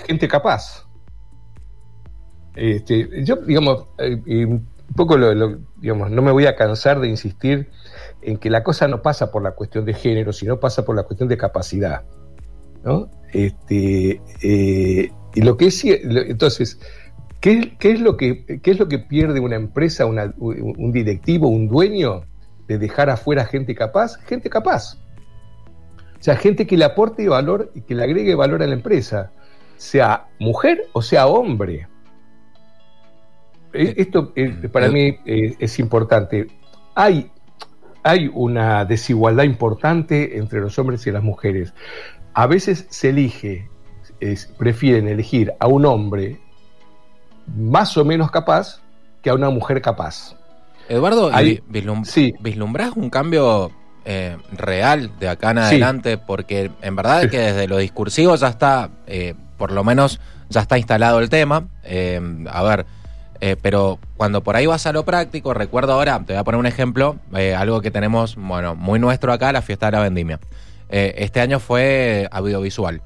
Gente 0.08 0.28
capaz. 0.28 0.88
Este, 2.56 3.24
yo, 3.24 3.36
digamos, 3.38 3.86
eh, 4.00 4.46
un 4.46 4.68
poco 4.96 5.18
lo, 5.18 5.60
digamos, 5.78 6.10
no 6.10 6.22
me 6.22 6.32
voy 6.32 6.48
a 6.48 6.56
cansar 6.56 7.00
de 7.00 7.08
insistir 7.08 7.70
en 8.22 8.38
que 8.38 8.50
la 8.50 8.64
cosa 8.64 8.88
no 8.88 9.02
pasa 9.02 9.32
por 9.32 9.44
la 9.44 9.52
cuestión 9.52 9.86
de 9.86 9.94
género, 9.94 10.34
sino 10.34 10.60
pasa 10.60 10.84
por 10.84 10.96
la 10.96 11.04
cuestión 11.04 11.30
de 11.30 11.38
capacidad. 11.38 12.04
¿no? 12.84 13.10
Este, 13.32 14.22
eh, 14.42 15.12
y 15.36 15.42
lo 15.42 15.58
que 15.58 15.68
es, 15.68 15.84
entonces, 15.86 16.80
¿qué, 17.42 17.76
es 17.80 18.02
lo 18.02 18.18
que, 18.18 18.60
¿qué 18.62 18.72
es 18.72 18.80
lo 18.80 18.88
que 18.88 19.00
pierde 19.00 19.40
una 19.40 19.56
empresa, 19.56 20.06
un 20.06 20.92
directivo, 20.92 21.48
un 21.48 21.68
dueño? 21.68 22.24
de 22.70 22.78
dejar 22.78 23.10
afuera 23.10 23.46
gente 23.46 23.74
capaz, 23.74 24.16
gente 24.28 24.50
capaz. 24.50 24.96
O 26.20 26.24
sea, 26.24 26.36
gente 26.36 26.68
que 26.68 26.78
le 26.78 26.86
aporte 26.86 27.28
valor 27.28 27.72
y 27.74 27.82
que 27.82 27.96
le 27.96 28.04
agregue 28.04 28.36
valor 28.36 28.62
a 28.62 28.68
la 28.68 28.76
empresa, 28.76 29.32
sea 29.76 30.28
mujer 30.40 30.86
o 30.94 31.02
sea 31.02 31.26
hombre. 31.26 31.88
E, 33.74 33.96
esto 33.98 34.32
eh, 34.36 34.70
para 34.72 34.90
mí 34.90 35.18
eh, 35.26 35.56
es 35.58 35.80
importante. 35.80 36.48
Hay, 36.94 37.32
hay 38.04 38.30
una 38.32 38.86
desigualdad 38.86 39.46
importante 39.46 40.38
entre 40.38 40.62
los 40.62 40.78
hombres 40.78 41.08
y 41.08 41.12
las 41.12 41.24
mujeres. 41.24 41.74
A 42.36 42.46
veces 42.46 42.86
se 42.90 43.10
elige, 43.10 43.68
prefieren 44.60 45.08
elegir 45.08 45.54
a 45.60 45.66
un 45.68 45.86
hombre 45.88 46.40
más 47.56 47.98
o 47.98 48.06
menos 48.06 48.32
capaz 48.32 48.80
que 49.22 49.30
a 49.30 49.34
una 49.34 49.50
mujer 49.50 49.82
capaz. 49.82 50.36
Eduardo, 50.88 51.30
Ahí, 51.32 51.62
sí. 52.04 52.34
¿vislumbras 52.40 52.94
un 52.96 53.10
cambio 53.10 53.72
eh, 54.06 54.38
real 54.54 55.12
de 55.20 55.30
acá 55.30 55.52
en 55.52 55.60
adelante, 55.60 56.18
porque 56.18 56.72
en 56.82 56.96
verdad 56.96 57.24
es 57.24 57.32
que 57.32 57.38
desde 57.38 57.68
lo 57.68 57.78
discursivo 57.78 58.36
ya 58.36 58.48
está, 58.48 58.90
eh, 59.06 59.36
por 59.58 59.72
lo 59.72 59.84
menos 59.84 60.20
ya 60.50 60.62
está 60.62 60.80
instalado 60.80 61.20
el 61.20 61.30
tema. 61.30 61.68
Eh, 61.84 62.20
a 62.52 62.64
ver, 62.64 62.86
pero 63.62 64.00
cuando 64.18 64.42
por 64.42 64.56
ahí 64.56 64.66
vas 64.66 64.88
a 64.88 64.94
lo 64.94 65.06
práctico, 65.06 65.54
recuerdo 65.54 65.94
ahora, 65.94 66.18
te 66.26 66.34
voy 66.34 66.40
a 66.40 66.44
poner 66.44 66.60
un 66.60 66.66
ejemplo, 66.66 67.18
algo 67.56 67.82
que 67.82 67.92
tenemos, 67.92 68.36
bueno, 68.36 68.76
muy 68.76 69.00
nuestro 69.00 69.32
acá, 69.32 69.52
la 69.52 69.62
fiesta 69.62 69.86
de 69.86 69.92
la 69.92 70.00
vendimia. 70.00 70.40
este 70.90 71.40
año 71.40 71.60
fue 71.60 72.28
audiovisual. 72.32 73.02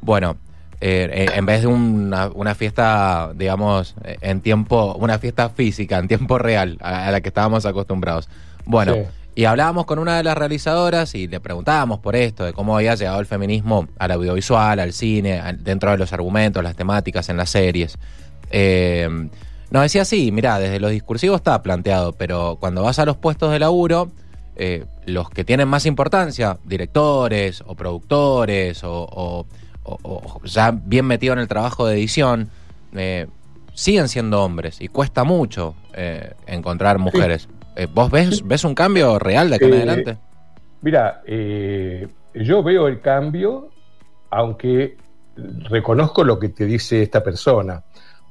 Bueno, 0.00 0.36
en 0.80 1.46
vez 1.46 1.62
de 1.62 1.66
una, 1.66 2.28
una, 2.28 2.54
fiesta, 2.54 3.32
digamos, 3.34 3.94
en 4.02 4.40
tiempo, 4.40 4.94
una 4.98 5.18
fiesta 5.18 5.48
física, 5.48 5.98
en 5.98 6.08
tiempo 6.08 6.38
real, 6.38 6.78
a, 6.80 7.10
la 7.10 7.20
que 7.20 7.28
estábamos 7.28 7.66
acostumbrados. 7.66 8.28
Bueno, 8.64 8.96
y 9.34 9.44
hablábamos 9.44 9.84
con 9.84 9.98
una 9.98 10.16
de 10.16 10.22
las 10.22 10.36
realizadoras 10.36 11.14
y 11.14 11.28
le 11.28 11.40
preguntábamos 11.40 12.00
por 12.00 12.16
esto, 12.16 12.44
de 12.44 12.52
cómo 12.52 12.76
había 12.76 12.94
llegado 12.94 13.20
el 13.20 13.26
feminismo 13.26 13.86
al 13.98 14.10
audiovisual, 14.12 14.80
al 14.80 14.92
cine, 14.92 15.42
dentro 15.58 15.90
de 15.90 15.98
los 15.98 16.12
argumentos, 16.12 16.64
las 16.64 16.74
temáticas 16.74 17.28
en 17.28 17.36
las 17.36 17.50
series. 17.50 17.98
Eh, 18.50 19.28
nos 19.70 19.82
decía, 19.82 20.04
sí, 20.04 20.30
mira, 20.32 20.58
desde 20.58 20.80
los 20.80 20.90
discursivos 20.90 21.36
está 21.36 21.62
planteado, 21.62 22.12
pero 22.12 22.56
cuando 22.60 22.82
vas 22.82 22.98
a 22.98 23.04
los 23.04 23.16
puestos 23.16 23.50
de 23.50 23.58
laburo, 23.58 24.10
eh, 24.56 24.84
los 25.04 25.28
que 25.28 25.44
tienen 25.44 25.68
más 25.68 25.86
importancia, 25.86 26.58
directores 26.64 27.62
o 27.66 27.74
productores 27.74 28.82
o, 28.84 29.46
ya 30.44 30.70
bien 30.70 31.06
metidos 31.06 31.36
en 31.36 31.40
el 31.40 31.48
trabajo 31.48 31.86
de 31.86 31.94
edición, 31.94 32.50
eh, 32.94 33.26
siguen 33.74 34.08
siendo 34.08 34.42
hombres 34.42 34.80
y 34.80 34.88
cuesta 34.88 35.24
mucho 35.24 35.74
encontrar 36.46 36.98
mujeres. 36.98 37.48
Eh, 37.76 37.86
¿Vos 37.92 38.10
ves, 38.10 38.46
ves 38.46 38.64
un 38.64 38.74
cambio 38.74 39.18
real 39.18 39.50
de 39.50 39.56
aquí 39.56 39.66
en 39.66 39.74
eh, 39.74 39.76
adelante? 39.76 40.16
Mira, 40.80 41.22
eh, 41.26 42.08
yo 42.34 42.62
veo 42.62 42.88
el 42.88 43.00
cambio, 43.00 43.68
aunque 44.30 44.96
reconozco 45.36 46.24
lo 46.24 46.38
que 46.38 46.48
te 46.48 46.64
dice 46.64 47.02
esta 47.02 47.22
persona. 47.22 47.84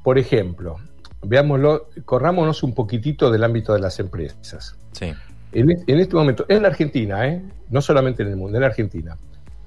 Por 0.03 0.17
ejemplo, 0.17 0.77
veámoslo, 1.21 1.89
corrámonos 2.05 2.63
un 2.63 2.73
poquitito 2.73 3.29
del 3.29 3.43
ámbito 3.43 3.73
de 3.73 3.79
las 3.79 3.99
empresas. 3.99 4.75
Sí. 4.93 5.13
En, 5.51 5.69
este 5.99 6.15
momento, 6.15 6.45
en 6.49 6.63
la 6.63 6.69
Argentina, 6.69 7.27
¿eh? 7.27 7.41
no 7.69 7.81
solamente 7.81 8.23
en 8.23 8.29
el 8.29 8.35
mundo, 8.35 8.57
en 8.57 8.61
la 8.61 8.67
Argentina, 8.67 9.15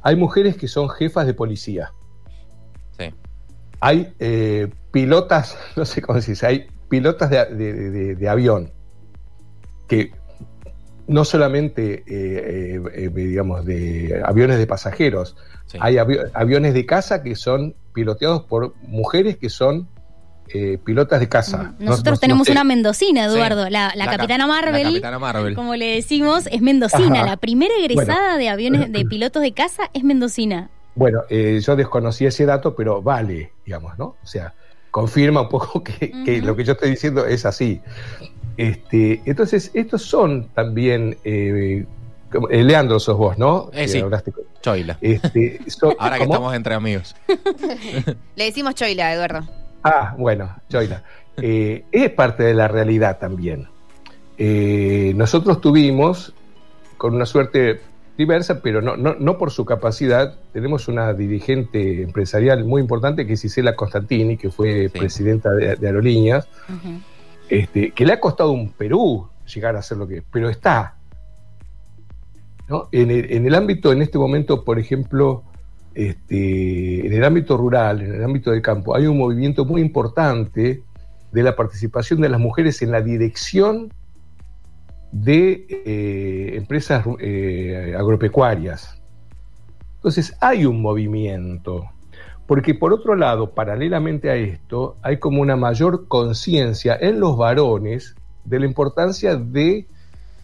hay 0.02 0.16
mujeres 0.16 0.56
que 0.56 0.68
son 0.68 0.88
jefas 0.88 1.26
de 1.26 1.34
policía. 1.34 1.92
Sí. 2.98 3.12
Hay 3.80 4.12
pilotas, 4.90 5.58
no 5.76 5.84
sé 5.84 6.02
cómo 6.02 6.20
se 6.20 6.32
dice, 6.32 6.46
hay 6.46 6.66
pilotas 6.88 7.30
de 7.30 8.28
avión 8.28 8.72
que 9.86 10.12
no 11.08 11.24
solamente, 11.24 12.04
eh, 12.06 12.76
eh, 12.76 12.82
eh, 12.94 13.10
digamos, 13.12 13.64
de 13.64 14.22
aviones 14.24 14.58
de 14.58 14.66
pasajeros, 14.66 15.36
hay 15.80 15.96
aviones 15.98 16.74
de 16.74 16.86
casa 16.86 17.22
que 17.22 17.34
son 17.34 17.74
piloteados 17.94 18.44
por 18.44 18.74
mujeres 18.82 19.38
que 19.38 19.48
son 19.48 19.88
pilotas 20.84 21.20
de 21.20 21.28
casa. 21.28 21.74
Nosotros 21.78 22.20
tenemos 22.20 22.48
una 22.48 22.64
mendocina, 22.64 23.26
Eduardo, 23.26 23.68
la, 23.70 23.92
capitana 24.10 24.46
Marvel, 24.46 25.54
como 25.54 25.74
le 25.76 25.94
decimos, 25.94 26.46
es 26.50 26.60
mendocina. 26.60 27.24
La 27.24 27.36
primera 27.36 27.74
egresada 27.78 28.36
de 28.36 28.48
aviones 28.48 28.92
de 28.92 29.04
pilotos 29.08 29.42
de 29.42 29.52
casa 29.52 29.90
es 29.92 30.04
mendocina. 30.04 30.70
Bueno, 30.94 31.22
yo 31.28 31.76
desconocí 31.76 32.26
ese 32.26 32.44
dato, 32.46 32.74
pero 32.74 33.02
vale, 33.02 33.52
digamos, 33.64 33.98
¿no? 33.98 34.16
O 34.22 34.26
sea, 34.26 34.54
confirma 34.90 35.42
un 35.42 35.48
poco 35.48 35.82
que, 35.84 36.12
que 36.24 36.42
lo 36.42 36.56
que 36.56 36.64
yo 36.64 36.72
estoy 36.72 36.90
diciendo 36.90 37.26
es 37.26 37.46
así. 37.46 37.80
Este, 38.58 39.22
entonces, 39.24 39.70
estos 39.72 40.02
son 40.02 40.48
también. 40.48 41.16
Eh, 41.24 41.86
eh, 42.50 42.64
Leandro 42.64 42.98
sos 42.98 43.16
vos, 43.16 43.38
¿no? 43.38 43.70
Eh, 43.72 43.88
sí. 43.88 44.02
Choila. 44.60 44.98
Este, 45.00 45.60
Ahora 45.98 46.18
que 46.18 46.24
estamos 46.24 46.54
entre 46.54 46.74
amigos. 46.74 47.14
Le 48.36 48.44
decimos 48.44 48.74
Choila, 48.74 49.14
Eduardo. 49.14 49.48
Ah, 49.82 50.14
bueno, 50.18 50.54
Choila. 50.68 51.02
es 51.36 52.10
parte 52.10 52.42
de 52.42 52.54
la 52.54 52.68
realidad 52.68 53.18
también. 53.18 53.68
nosotros 55.16 55.60
tuvimos, 55.60 56.34
con 56.96 57.14
una 57.14 57.26
suerte 57.26 57.80
diversa, 58.18 58.60
pero 58.60 58.82
no, 58.82 58.96
no, 58.96 59.14
no, 59.14 59.38
por 59.38 59.52
su 59.52 59.64
capacidad, 59.64 60.34
tenemos 60.52 60.88
una 60.88 61.14
dirigente 61.14 62.02
empresarial 62.02 62.64
muy 62.64 62.82
importante 62.82 63.24
que 63.24 63.34
es 63.34 63.44
Isela 63.44 63.76
Constantini, 63.76 64.36
que 64.36 64.50
fue 64.50 64.90
presidenta 64.92 65.52
de, 65.52 65.86
Aerolíneas. 65.86 66.48
Este, 67.48 67.92
que 67.92 68.04
le 68.04 68.12
ha 68.12 68.20
costado 68.20 68.50
un 68.50 68.72
Perú 68.72 69.28
llegar 69.46 69.76
a 69.76 69.82
ser 69.82 69.98
lo 69.98 70.08
que 70.08 70.18
es, 70.18 70.24
pero 70.30 70.50
está. 70.50 70.96
En, 72.92 73.10
el, 73.10 73.54
ámbito, 73.54 73.92
en 73.92 74.02
este 74.02 74.18
momento, 74.18 74.64
por 74.64 74.78
ejemplo, 74.78 75.44
este, 75.98 77.08
en 77.08 77.12
el 77.12 77.24
ámbito 77.24 77.56
rural, 77.56 78.00
en 78.00 78.14
el 78.14 78.22
ámbito 78.22 78.52
del 78.52 78.62
campo, 78.62 78.94
hay 78.94 79.08
un 79.08 79.18
movimiento 79.18 79.64
muy 79.64 79.80
importante 79.80 80.84
de 81.32 81.42
la 81.42 81.56
participación 81.56 82.20
de 82.20 82.28
las 82.28 82.38
mujeres 82.38 82.80
en 82.82 82.92
la 82.92 83.02
dirección 83.02 83.92
de 85.10 85.66
eh, 85.68 86.56
empresas 86.56 87.04
eh, 87.18 87.96
agropecuarias. 87.98 89.02
Entonces 89.96 90.36
hay 90.40 90.66
un 90.66 90.80
movimiento. 90.82 91.90
Porque 92.46 92.74
por 92.74 92.92
otro 92.92 93.16
lado, 93.16 93.50
paralelamente 93.50 94.30
a 94.30 94.36
esto, 94.36 94.94
hay 95.02 95.16
como 95.16 95.42
una 95.42 95.56
mayor 95.56 96.06
conciencia 96.06 96.96
en 97.00 97.18
los 97.18 97.36
varones 97.36 98.14
de 98.44 98.60
la 98.60 98.66
importancia 98.66 99.34
de 99.34 99.88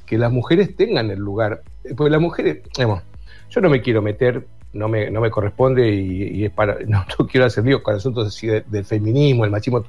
que 0.05 0.19
las 0.19 0.33
mujeres 0.33 0.75
tengan 0.75 1.13
el 1.13 1.21
lugar. 1.21 1.63
Porque 1.97 2.11
las 2.11 2.21
mujeres, 2.21 2.59
yo 2.77 3.61
no 3.61 3.71
me 3.71 3.83
quiero 3.83 4.03
meter, 4.03 4.49
no 4.75 4.89
me, 4.89 5.11
no 5.11 5.21
me 5.21 5.31
corresponde 5.31 5.89
y, 5.91 6.45
es 6.45 6.53
para, 6.53 6.77
no, 6.87 7.05
quiero 7.31 7.47
hacer 7.47 7.65
lío 7.65 7.83
con 7.83 7.95
asuntos 7.95 8.39
del 8.67 8.85
feminismo, 8.85 9.45
el 9.45 9.51
machismo. 9.51 9.85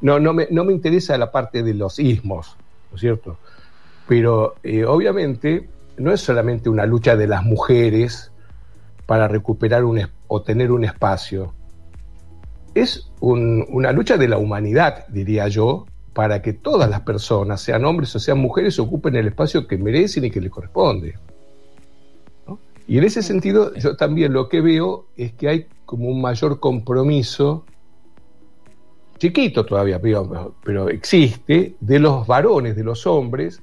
No, 0.00 0.20
no, 0.20 0.32
me, 0.32 0.46
no 0.50 0.64
me 0.64 0.72
interesa 0.72 1.18
la 1.18 1.32
parte 1.32 1.62
de 1.62 1.74
los 1.74 1.98
ismos, 1.98 2.56
¿no 2.90 2.94
es 2.94 3.00
cierto? 3.00 3.38
Pero 4.06 4.56
eh, 4.62 4.84
obviamente 4.84 5.68
no 5.96 6.12
es 6.12 6.20
solamente 6.20 6.68
una 6.68 6.86
lucha 6.86 7.16
de 7.16 7.26
las 7.26 7.42
mujeres 7.42 8.30
para 9.06 9.26
recuperar 9.28 9.84
un, 9.84 10.00
o 10.28 10.42
tener 10.42 10.70
un 10.70 10.84
espacio. 10.84 11.54
Es 12.74 13.10
una 13.20 13.92
lucha 13.92 14.18
de 14.18 14.28
la 14.28 14.36
humanidad, 14.36 15.06
diría 15.08 15.48
yo, 15.48 15.86
para 16.12 16.42
que 16.42 16.52
todas 16.52 16.90
las 16.90 17.00
personas, 17.00 17.60
sean 17.60 17.84
hombres 17.86 18.14
o 18.14 18.18
sean 18.18 18.38
mujeres, 18.38 18.78
ocupen 18.78 19.16
el 19.16 19.28
espacio 19.28 19.66
que 19.66 19.78
merecen 19.78 20.26
y 20.26 20.30
que 20.30 20.40
les 20.40 20.50
corresponde. 20.50 21.14
Y 22.86 22.98
en 22.98 23.04
ese 23.04 23.22
sentido, 23.22 23.74
yo 23.74 23.96
también 23.96 24.32
lo 24.32 24.48
que 24.48 24.60
veo 24.60 25.06
es 25.16 25.32
que 25.32 25.48
hay 25.48 25.66
como 25.84 26.08
un 26.08 26.20
mayor 26.20 26.60
compromiso, 26.60 27.64
chiquito 29.18 29.64
todavía, 29.64 30.00
pero 30.62 30.88
existe, 30.88 31.76
de 31.80 31.98
los 31.98 32.26
varones, 32.26 32.76
de 32.76 32.84
los 32.84 33.06
hombres, 33.06 33.62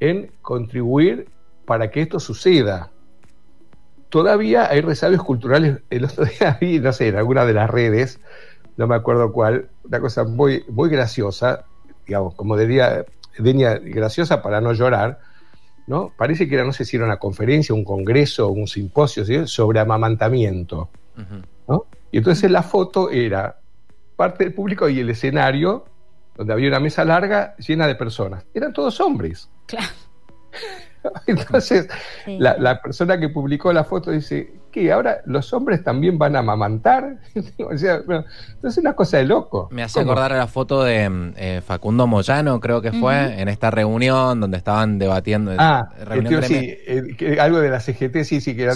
en 0.00 0.30
contribuir 0.42 1.28
para 1.64 1.90
que 1.90 2.02
esto 2.02 2.18
suceda 2.18 2.90
todavía 4.08 4.70
hay 4.70 4.80
resabios 4.80 5.22
culturales. 5.22 5.80
El 5.90 6.04
otro 6.04 6.24
día 6.24 6.58
vi, 6.60 6.78
no 6.78 6.92
sé, 6.92 7.08
en 7.08 7.16
alguna 7.16 7.44
de 7.44 7.54
las 7.54 7.70
redes, 7.70 8.20
no 8.76 8.86
me 8.86 8.94
acuerdo 8.94 9.32
cuál, 9.32 9.68
una 9.84 10.00
cosa 10.00 10.24
muy, 10.24 10.64
muy 10.68 10.88
graciosa, 10.88 11.64
digamos, 12.06 12.34
como 12.34 12.56
diría 12.56 13.04
Deña, 13.38 13.74
graciosa 13.74 14.42
para 14.42 14.60
no 14.60 14.72
llorar, 14.72 15.20
¿no? 15.88 16.12
Parece 16.16 16.46
que 16.46 16.54
era, 16.54 16.64
no 16.64 16.72
sé 16.72 16.84
si 16.84 16.96
era 16.96 17.06
una 17.06 17.16
conferencia, 17.16 17.74
un 17.74 17.82
congreso, 17.82 18.48
un 18.48 18.68
simposio 18.68 19.24
sobre 19.46 19.80
amamantamiento, 19.80 20.90
¿no? 21.66 21.86
Y 22.12 22.18
entonces 22.18 22.50
la 22.50 22.62
foto 22.62 23.10
era 23.10 23.58
parte 24.14 24.44
del 24.44 24.52
público 24.52 24.88
y 24.88 25.00
el 25.00 25.08
escenario, 25.10 25.86
donde 26.36 26.52
había 26.52 26.68
una 26.68 26.80
mesa 26.80 27.04
larga 27.04 27.56
llena 27.56 27.86
de 27.86 27.94
personas. 27.94 28.44
Eran 28.52 28.72
todos 28.72 29.00
hombres. 29.00 29.48
Claro. 29.66 29.88
Entonces, 31.26 31.88
la, 32.26 32.82
persona 32.82 33.18
que 33.18 33.28
publicó 33.28 33.72
la 33.72 33.84
foto 33.84 34.10
dice, 34.10 34.52
¿qué? 34.78 34.92
¿Ahora 34.92 35.20
los 35.26 35.52
hombres 35.52 35.82
también 35.82 36.18
van 36.18 36.36
a 36.36 36.40
amamantar? 36.40 37.18
o 37.58 37.76
sea, 37.76 38.00
es 38.62 38.78
una 38.78 38.94
cosa 38.94 39.18
de 39.18 39.24
loco. 39.24 39.68
Me 39.70 39.82
hace 39.82 40.00
acordar 40.00 40.32
a 40.32 40.38
la 40.38 40.46
foto 40.46 40.82
de 40.82 41.08
mm, 41.08 41.32
eh, 41.36 41.62
Facundo 41.64 42.06
Moyano, 42.06 42.60
creo 42.60 42.80
que 42.80 42.92
fue, 42.92 43.40
en 43.40 43.48
esta 43.48 43.70
reunión 43.70 44.40
donde 44.40 44.56
estaban 44.56 44.98
debatiendo. 44.98 45.52
Ah, 45.58 45.88
sí, 46.42 46.76
eh, 46.86 47.38
algo 47.40 47.60
de 47.60 47.70
la 47.70 47.80
CGT, 47.80 48.24
sí, 48.24 48.40
sí, 48.40 48.56
que 48.56 48.68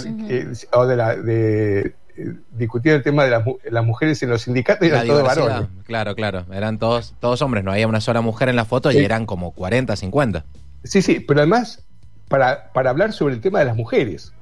o 0.73 0.87
de 0.87 0.97
la... 0.97 1.17
De, 1.17 1.95
eh, 2.15 2.35
discutir 2.51 2.93
el 2.93 3.03
tema 3.03 3.25
de 3.25 3.31
las, 3.71 3.85
mujeres 3.87 4.23
en 4.23 4.29
los 4.29 4.43
sindicatos 4.43 4.87
y 4.87 4.91
eran 4.91 5.07
todos 5.07 5.23
varones. 5.23 5.69
Claro, 5.87 6.15
claro, 6.15 6.45
eran 6.53 6.79
todos, 6.79 7.15
todos 7.21 7.41
hombres, 7.41 7.65
no 7.65 7.73
había 7.73 7.89
una 7.89 8.03
sola 8.03 8.21
mujer 8.21 8.51
en 8.51 8.57
la 8.57 8.67
foto 8.67 8.93
y 8.93 8.99
eran 8.99 9.25
como 9.25 9.53
40, 9.53 9.97
50. 9.97 10.45
Sí, 10.85 11.01
sí, 11.01 11.21
pero 11.21 11.41
además 11.41 11.83
para, 12.29 12.91
hablar 12.91 13.13
sobre 13.13 13.35
el 13.35 13.41
tema 13.41 13.61
de 13.61 13.67
las 13.67 13.77
mujeres. 13.77 14.33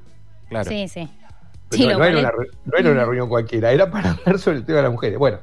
Claro. 0.48 0.68
Sí, 0.68 0.88
sí. 0.88 1.08
No, 1.78 2.04
era 2.04 2.90
una, 2.90 3.04
reunión 3.04 3.28
cualquiera, 3.28 3.72
era 3.72 3.90
para 3.90 4.10
hablar 4.24 4.38
sobre 4.38 4.58
el 4.58 4.64
tema 4.64 4.78
de 4.78 4.82
las 4.84 4.92
mujeres. 4.92 5.18
Bueno, 5.18 5.38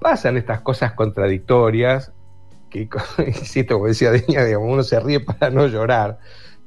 pasan 0.00 0.36
estas 0.36 0.60
cosas 0.60 0.92
contradictorias, 0.92 2.12
que, 2.68 2.88
insisto, 3.26 3.74
como 3.74 3.86
decía 3.86 4.10
Deña, 4.10 4.44
digamos, 4.44 4.68
uno 4.72 4.82
se 4.82 4.98
ríe 5.00 5.20
para 5.20 5.50
no 5.50 5.66
llorar, 5.66 6.18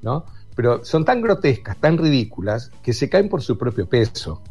¿no? 0.01 0.25
pero 0.55 0.83
son 0.83 1.05
tan 1.05 1.21
grotescas, 1.21 1.77
tan 1.77 1.97
ridículas, 1.97 2.71
que 2.81 2.93
se 2.93 3.09
caen 3.09 3.29
por 3.29 3.41
su 3.41 3.57
propio 3.57 3.87
peso. 3.87 4.41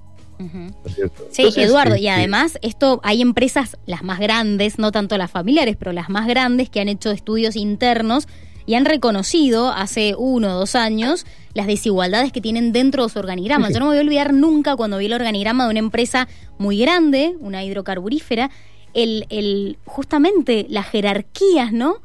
Sí, 1.31 1.52
Eduardo, 1.57 1.95
y 1.95 2.09
además 2.09 2.59
esto 2.62 3.00
hay 3.04 3.23
empresas, 3.23 3.76
las 3.87 4.02
más 4.02 4.19
grandes, 4.19 4.76
no 4.76 4.90
tanto 4.90 5.16
las 5.16 5.31
familiares, 5.31 5.76
pero 5.78 5.92
las 5.92 6.09
más 6.09 6.26
grandes 6.26 6.69
que 6.69 6.81
han 6.81 6.88
hecho 6.88 7.12
estudios 7.12 7.54
internos 7.54 8.26
y 8.66 8.75
han 8.75 8.85
reconocido 8.85 9.71
hace 9.71 10.14
uno 10.16 10.54
o 10.54 10.59
dos 10.61 10.75
años 10.75 11.26
las 11.54 11.66
desigualdades 11.66 12.33
que 12.33 12.40
tienen 12.40 12.73
dentro 12.73 13.04
de 13.04 13.12
su 13.12 13.19
organigrama. 13.19 13.71
Yo 13.71 13.78
no 13.78 13.87
me 13.87 13.90
voy 13.90 13.99
a 13.99 14.02
olvidar 14.02 14.33
nunca 14.33 14.76
cuando 14.76 14.99
vi 14.99 15.07
el 15.07 15.12
organigrama 15.12 15.64
de 15.64 15.71
una 15.71 15.78
empresa 15.78 16.28
muy 16.59 16.78
grande, 16.78 17.35
una 17.40 17.62
hidrocarburífera, 17.62 18.50
el, 18.95 19.26
el 19.28 19.78
justamente 19.85 20.66
las 20.69 20.87
jerarquías, 20.87 21.73
¿no? 21.73 21.97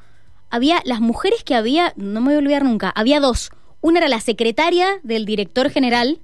Había 0.50 0.82
las 0.86 1.02
mujeres 1.02 1.44
que 1.44 1.56
había, 1.56 1.94
no 1.96 2.22
me 2.22 2.28
voy 2.28 2.36
a 2.36 2.40
olvidar 2.40 2.64
nunca, 2.64 2.90
había 2.96 3.20
dos. 3.20 3.52
Una 3.82 4.00
era 4.00 4.08
la 4.08 4.20
secretaria 4.20 4.88
del 5.04 5.26
director 5.26 5.70
general 5.70 6.20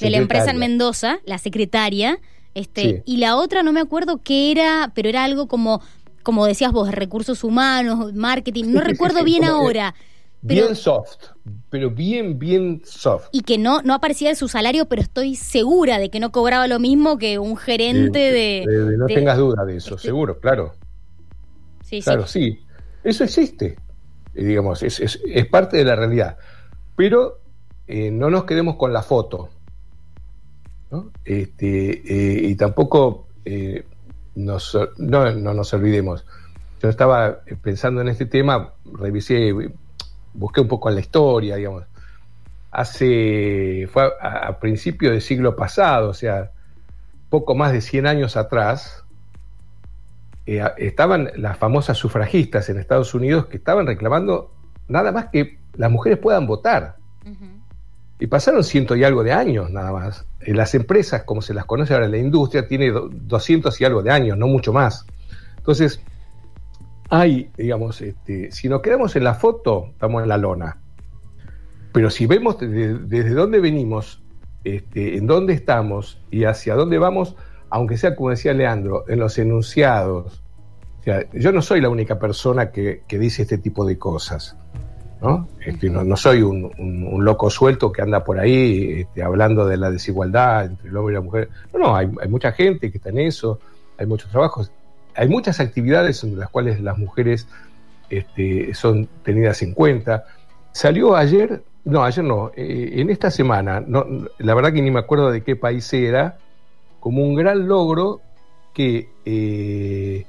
de 0.00 0.10
la 0.10 0.16
empresa 0.18 0.50
en 0.50 0.58
Mendoza, 0.58 1.20
la 1.24 1.38
secretaria, 1.38 2.18
este, 2.54 3.02
y 3.06 3.18
la 3.18 3.36
otra 3.36 3.62
no 3.62 3.72
me 3.72 3.80
acuerdo 3.80 4.20
qué 4.22 4.50
era, 4.50 4.90
pero 4.94 5.08
era 5.08 5.24
algo 5.24 5.46
como 5.46 5.80
como 6.22 6.46
decías 6.46 6.72
vos, 6.72 6.90
recursos 6.90 7.44
humanos, 7.44 8.12
marketing, 8.14 8.66
no 8.68 8.80
recuerdo 8.80 9.24
bien 9.24 9.44
ahora. 9.44 9.94
bien 10.42 10.74
soft, 10.74 11.28
pero 11.68 11.90
bien, 11.90 12.38
bien 12.38 12.82
soft. 12.84 13.28
Y 13.32 13.42
que 13.42 13.58
no, 13.58 13.82
no 13.82 13.94
aparecía 13.94 14.30
de 14.30 14.34
su 14.34 14.48
salario, 14.48 14.86
pero 14.86 15.02
estoy 15.02 15.36
segura 15.36 15.98
de 15.98 16.10
que 16.10 16.20
no 16.20 16.32
cobraba 16.32 16.66
lo 16.66 16.78
mismo 16.78 17.18
que 17.18 17.38
un 17.38 17.56
gerente 17.56 18.18
de, 18.18 18.64
No 18.96 19.06
tengas 19.06 19.38
duda 19.38 19.64
de 19.64 19.76
eso, 19.76 19.96
este 19.96 20.08
seguro, 20.08 20.38
claro. 20.38 20.74
Sí, 21.84 22.02
claro, 22.02 22.26
sí. 22.26 22.60
Eso 23.02 23.24
existe, 23.24 23.76
eh, 24.34 24.44
digamos, 24.44 24.82
es, 24.82 25.00
es, 25.00 25.20
es, 25.24 25.46
parte 25.46 25.78
de 25.78 25.84
la 25.84 25.96
realidad. 25.96 26.36
Pero 26.96 27.40
eh, 27.86 28.10
no 28.10 28.30
nos 28.30 28.44
quedemos 28.44 28.76
con 28.76 28.92
la 28.92 29.02
foto. 29.02 29.48
¿no? 30.90 31.10
Este, 31.24 31.90
eh, 31.90 32.48
y 32.48 32.54
tampoco 32.56 33.28
no, 34.34 34.58
no 34.98 35.54
nos 35.54 35.74
olvidemos. 35.74 36.24
Yo 36.82 36.88
estaba 36.88 37.40
pensando 37.62 38.00
en 38.00 38.08
este 38.08 38.26
tema, 38.26 38.72
revisé, 38.84 39.52
busqué 40.32 40.60
un 40.60 40.68
poco 40.68 40.88
en 40.88 40.94
la 40.94 41.00
historia, 41.00 41.56
digamos. 41.56 41.84
Hace, 42.70 43.88
fue 43.92 44.10
a, 44.20 44.58
principios 44.60 45.12
del 45.12 45.20
siglo 45.20 45.56
pasado, 45.56 46.10
o 46.10 46.14
sea, 46.14 46.52
poco 47.28 47.54
más 47.54 47.72
de 47.72 47.80
100 47.80 48.06
años 48.06 48.36
atrás, 48.36 49.04
eh, 50.46 50.64
estaban 50.78 51.30
las 51.36 51.58
famosas 51.58 51.98
sufragistas 51.98 52.68
en 52.70 52.78
Estados 52.78 53.12
Unidos 53.14 53.46
que 53.46 53.56
estaban 53.58 53.86
reclamando 53.86 54.52
nada 54.88 55.12
más 55.12 55.26
que 55.26 55.58
las 55.74 55.90
mujeres 55.90 56.18
puedan 56.18 56.46
votar. 56.46 56.96
Y 58.20 58.26
pasaron 58.26 58.62
ciento 58.62 58.94
y 58.94 59.02
algo 59.02 59.24
de 59.24 59.32
años 59.32 59.70
nada 59.70 59.92
más. 59.92 60.26
Eh, 60.40 60.52
las 60.52 60.74
empresas, 60.74 61.24
como 61.24 61.40
se 61.40 61.54
las 61.54 61.64
conoce 61.64 61.94
ahora 61.94 62.04
en 62.04 62.12
la 62.12 62.18
industria, 62.18 62.68
tiene 62.68 62.92
200 62.92 63.80
y 63.80 63.84
algo 63.86 64.02
de 64.02 64.10
años, 64.10 64.36
no 64.36 64.46
mucho 64.46 64.74
más. 64.74 65.06
Entonces, 65.56 66.02
hay, 67.08 67.50
digamos, 67.56 68.02
este, 68.02 68.52
si 68.52 68.68
nos 68.68 68.82
quedamos 68.82 69.16
en 69.16 69.24
la 69.24 69.34
foto, 69.34 69.88
estamos 69.92 70.22
en 70.22 70.28
la 70.28 70.36
lona. 70.36 70.78
Pero 71.92 72.10
si 72.10 72.26
vemos 72.26 72.58
desde, 72.60 73.30
dónde 73.30 73.58
venimos, 73.58 74.22
este, 74.64 75.16
en 75.16 75.26
dónde 75.26 75.54
estamos 75.54 76.20
y 76.30 76.44
hacia 76.44 76.74
dónde 76.74 76.98
vamos, 76.98 77.36
aunque 77.70 77.96
sea 77.96 78.14
como 78.14 78.30
decía 78.30 78.52
Leandro, 78.52 79.06
en 79.08 79.18
los 79.18 79.38
enunciados. 79.38 80.42
O 81.00 81.02
sea, 81.02 81.24
yo 81.32 81.52
no 81.52 81.62
soy 81.62 81.80
la 81.80 81.88
única 81.88 82.18
persona 82.18 82.70
que 82.70 83.02
dice 83.08 83.42
este 83.42 83.56
tipo 83.56 83.86
de 83.86 83.96
cosas. 83.96 84.56
¿No? 85.20 85.48
Este, 85.64 85.90
no, 85.90 86.16
soy 86.16 86.42
un, 86.42 86.70
loco 87.24 87.50
suelto 87.50 87.92
que 87.92 88.02
anda 88.02 88.24
por 88.24 88.38
ahí 88.38 89.00
este, 89.00 89.22
hablando 89.22 89.66
de 89.66 89.76
la 89.76 89.90
desigualdad 89.90 90.66
entre 90.66 90.88
el 90.88 90.96
hombre 90.96 91.12
y 91.12 91.16
la 91.16 91.20
mujer. 91.20 91.48
No, 91.72 91.78
no, 91.78 91.96
hay, 91.96 92.06
mucha 92.28 92.52
gente 92.52 92.90
que 92.90 92.98
está 92.98 93.10
en 93.10 93.18
eso, 93.18 93.60
hay 93.98 94.06
muchos 94.06 94.30
trabajos, 94.30 94.72
hay 95.14 95.28
muchas 95.28 95.60
actividades 95.60 96.24
en 96.24 96.38
las 96.38 96.48
cuales 96.48 96.80
las 96.80 96.96
mujeres 96.96 97.46
este, 98.08 98.72
son 98.74 99.08
tenidas 99.22 99.62
en 99.62 99.74
cuenta. 99.74 100.24
Salió 100.72 101.14
ayer, 101.14 101.62
no, 101.84 102.02
ayer 102.02 102.24
no, 102.24 102.50
eh, 102.56 102.90
en 102.94 103.10
esta 103.10 103.30
semana, 103.30 103.80
no, 103.80 104.06
la 104.38 104.54
verdad 104.54 104.72
que 104.72 104.82
ni 104.82 104.90
me 104.90 105.00
acuerdo 105.00 105.30
de 105.30 105.42
qué 105.42 105.56
país 105.56 105.92
era, 105.92 106.38
como 107.00 107.22
un 107.22 107.34
gran 107.34 107.66
logro 107.66 108.20
que 108.74 109.08
eh, 109.24 110.26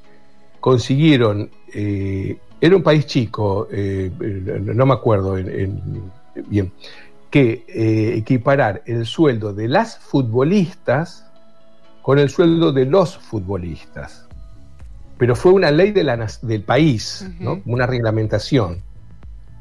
consiguieron 0.60 1.52
eh, 1.74 2.38
era 2.62 2.76
un 2.76 2.84
país 2.84 3.08
chico, 3.08 3.68
eh, 3.72 4.12
no 4.62 4.86
me 4.86 4.94
acuerdo 4.94 5.34
bien, 5.34 6.72
que 7.32 7.66
eh, 7.68 8.14
equiparar 8.16 8.84
el 8.86 9.08
sueldo 9.08 9.52
de 9.52 9.68
las 9.68 9.98
futbolistas 9.98 11.26
con 12.04 12.20
el 12.20 12.30
sueldo 12.30 12.72
de 12.72 12.86
los 12.86 13.18
futbolistas. 13.18 14.28
Pero 15.18 15.36
fue 15.36 15.52
una 15.52 15.72
ley 15.72 15.92
del 15.92 16.64
país, 16.64 17.28
una 17.66 17.88
reglamentación. 17.88 18.82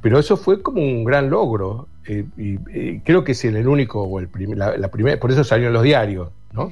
Pero 0.03 0.19
eso 0.19 0.37
fue 0.37 0.63
como 0.63 0.83
un 0.83 1.05
gran 1.05 1.31
logro. 1.31 1.89
Eh, 2.07 2.25
y, 2.37 3.01
creo 3.01 3.25
que 3.25 3.33
es 3.33 3.45
el, 3.45 3.69
único, 3.69 4.03
o 4.03 4.21
el 4.21 4.29
la, 4.57 4.89
primera, 4.89 5.21
por 5.21 5.31
eso 5.31 5.45
salió 5.45 5.69
en 5.69 5.75
los 5.75 5.83
diarios. 5.83 6.31
¿no? 6.53 6.71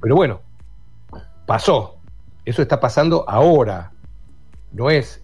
Pero 0.00 0.16
bueno, 0.16 0.40
pasó. 1.46 1.98
Eso 2.44 2.62
está 2.62 2.80
pasando 2.80 3.24
ahora. 3.28 3.92
No 4.72 4.90
es 4.90 5.22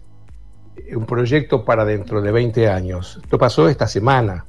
un 0.95 1.05
proyecto 1.05 1.65
para 1.65 1.85
dentro 1.85 2.21
de 2.21 2.31
20 2.31 2.67
años. 2.67 3.19
Esto 3.23 3.37
pasó 3.37 3.69
esta 3.69 3.87
semana. 3.87 4.45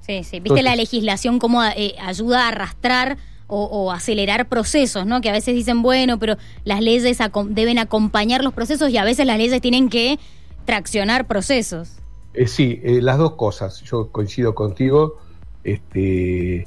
Sí, 0.00 0.22
sí. 0.24 0.40
Viste 0.40 0.62
la 0.62 0.76
legislación 0.76 1.38
cómo 1.38 1.62
eh, 1.64 1.94
ayuda 2.00 2.44
a 2.44 2.48
arrastrar 2.48 3.16
o, 3.48 3.92
acelerar 3.92 4.48
procesos, 4.48 5.06
¿no? 5.06 5.20
Que 5.20 5.30
a 5.30 5.32
veces 5.32 5.54
dicen, 5.54 5.80
bueno, 5.80 6.18
pero 6.18 6.36
las 6.64 6.80
leyes 6.80 7.16
deben 7.50 7.78
acompañar 7.78 8.42
los 8.42 8.52
procesos 8.52 8.90
y 8.90 8.96
a 8.98 9.04
veces 9.04 9.24
las 9.24 9.38
leyes 9.38 9.60
tienen 9.60 9.88
que 9.88 10.18
traccionar 10.64 11.28
procesos. 11.28 11.92
Eh, 12.34 12.48
sí, 12.48 12.80
eh, 12.82 13.00
las 13.00 13.18
dos 13.18 13.34
cosas. 13.34 13.82
Yo 13.82 14.08
coincido 14.10 14.54
contigo. 14.56 15.20
Este, 15.62 16.66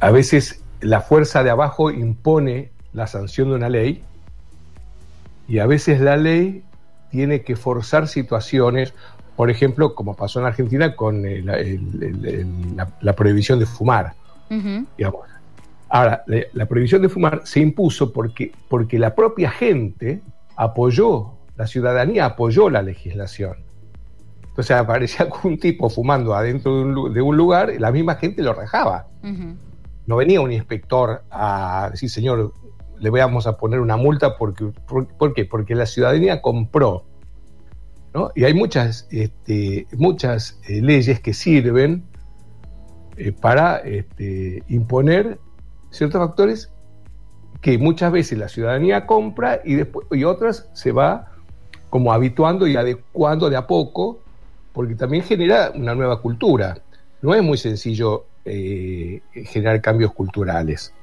a 0.00 0.10
veces 0.10 0.62
la 0.80 1.00
fuerza 1.00 1.42
de 1.42 1.50
abajo 1.50 1.90
impone 1.90 2.70
la 2.92 3.06
sanción 3.06 3.48
de 3.48 3.54
una 3.54 3.70
ley 3.70 4.02
y 5.48 5.58
a 5.58 5.66
veces 5.66 6.00
la 6.00 6.16
ley 6.16 6.62
tiene 7.10 7.42
que 7.42 7.56
forzar 7.56 8.08
situaciones, 8.08 8.94
por 9.36 9.50
ejemplo, 9.50 9.94
como 9.94 10.14
pasó 10.14 10.40
en 10.40 10.46
Argentina 10.46 10.96
con 10.96 11.24
eh, 11.26 11.42
la, 13.00 13.12
prohibición 13.14 13.58
de 13.58 13.66
fumar. 13.66 14.14
Ahora, 15.88 16.24
la, 16.52 16.66
prohibición 16.66 17.02
de 17.02 17.08
fumar 17.08 17.42
se 17.44 17.60
impuso 17.60 18.12
porque, 18.12 18.52
porque 18.68 18.98
la 18.98 19.14
propia 19.14 19.50
gente 19.50 20.22
apoyó, 20.56 21.34
la 21.56 21.66
ciudadanía 21.66 22.24
apoyó 22.24 22.68
la 22.70 22.82
legislación. 22.82 23.58
Entonces 24.42 24.76
aparecía 24.76 25.26
algún 25.32 25.58
tipo 25.58 25.90
fumando 25.90 26.34
adentro 26.34 27.10
de 27.10 27.20
un, 27.20 27.36
lugar, 27.36 27.72
la 27.78 27.92
misma 27.92 28.16
gente 28.16 28.42
lo 28.42 28.54
rajaba. 28.54 29.06
No 30.06 30.16
venía 30.16 30.40
un 30.40 30.52
inspector 30.52 31.22
a 31.30 31.88
decir, 31.92 32.10
señor, 32.10 32.52
le 33.04 33.10
vamos 33.10 33.46
a 33.46 33.58
poner 33.58 33.80
una 33.80 33.98
multa 33.98 34.38
porque, 34.38 34.72
por, 34.86 35.34
qué? 35.34 35.44
Porque 35.44 35.74
la 35.74 35.84
ciudadanía 35.84 36.40
compró. 36.40 37.04
Y 38.34 38.44
hay 38.44 38.54
muchas, 38.54 39.06
este, 39.10 39.86
muchas 39.92 40.58
eh, 40.68 40.80
leyes 40.80 41.20
que 41.20 41.34
sirven 41.34 42.04
eh, 43.16 43.32
para 43.32 43.78
este, 43.78 44.62
imponer 44.68 45.38
ciertos 45.90 46.18
factores 46.20 46.70
que 47.60 47.76
muchas 47.76 48.10
veces 48.10 48.38
la 48.38 48.48
ciudadanía 48.48 49.04
compra 49.04 49.60
y, 49.64 49.74
después, 49.74 50.06
y 50.12 50.24
otras 50.24 50.70
se 50.72 50.92
va 50.92 51.32
como 51.90 52.12
habituando 52.12 52.66
y 52.66 52.76
adecuando 52.76 53.50
de 53.50 53.56
a 53.56 53.66
poco, 53.66 54.20
porque 54.72 54.94
también 54.94 55.24
genera 55.24 55.72
una 55.74 55.94
nueva 55.94 56.22
cultura. 56.22 56.78
No 57.20 57.34
es 57.34 57.42
muy 57.42 57.58
sencillo 57.58 58.26
eh, 58.44 59.20
generar 59.44 59.80
cambios 59.82 60.12
culturales, 60.12 60.94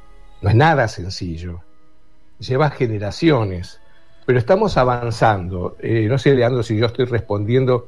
no 0.41 0.49
es 0.49 0.55
nada 0.55 0.87
sencillo 0.87 1.61
lleva 2.41 2.69
generaciones, 2.69 3.79
pero 4.25 4.39
estamos 4.39 4.77
avanzando. 4.77 5.77
Eh, 5.79 6.07
no 6.09 6.17
sé, 6.17 6.33
Leandro, 6.33 6.63
si 6.63 6.77
yo 6.77 6.87
estoy 6.87 7.05
respondiendo 7.05 7.87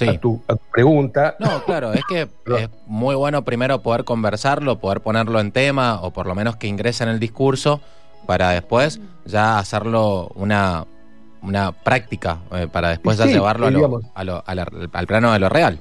a, 0.00 0.18
tu, 0.18 0.42
pregunta. 0.72 1.36
No, 1.38 1.64
claro, 1.64 1.92
es 1.92 2.02
que 2.08 2.22
es 2.58 2.68
muy 2.86 3.14
bueno 3.14 3.44
primero 3.44 3.82
poder 3.82 4.04
conversarlo, 4.04 4.78
poder 4.78 5.00
ponerlo 5.00 5.40
en 5.40 5.52
tema, 5.52 6.00
o 6.02 6.10
por 6.10 6.26
lo 6.26 6.34
menos 6.34 6.56
que 6.56 6.66
ingrese 6.66 7.04
en 7.04 7.10
el 7.10 7.20
discurso, 7.20 7.80
para 8.26 8.50
después 8.50 9.00
ya 9.24 9.58
hacerlo 9.58 10.28
una, 10.34 10.86
una 11.42 11.72
práctica, 11.72 12.38
eh, 12.52 12.68
para 12.70 12.90
después 12.90 13.18
ya 13.18 13.26
llevarlo 13.26 13.66
al 14.14 15.06
plano 15.06 15.32
de 15.32 15.38
lo 15.38 15.48
real. 15.48 15.80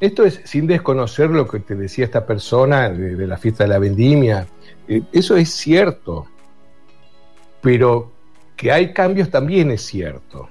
Esto 0.00 0.24
es 0.24 0.40
sin 0.44 0.66
desconocer 0.66 1.30
lo 1.30 1.46
que 1.46 1.60
te 1.60 1.76
decía 1.76 2.04
esta 2.04 2.26
persona 2.26 2.88
de, 2.90 3.26
la 3.26 3.36
fiesta 3.36 3.64
de 3.64 3.70
la 3.70 3.78
vendimia. 3.78 4.48
Eh, 4.88 5.02
eso 5.12 5.36
es 5.36 5.50
cierto. 5.50 6.26
Pero 7.62 8.12
que 8.56 8.70
hay 8.70 8.92
cambios 8.92 9.30
también 9.30 9.70
es 9.70 9.82
cierto. 9.82 10.48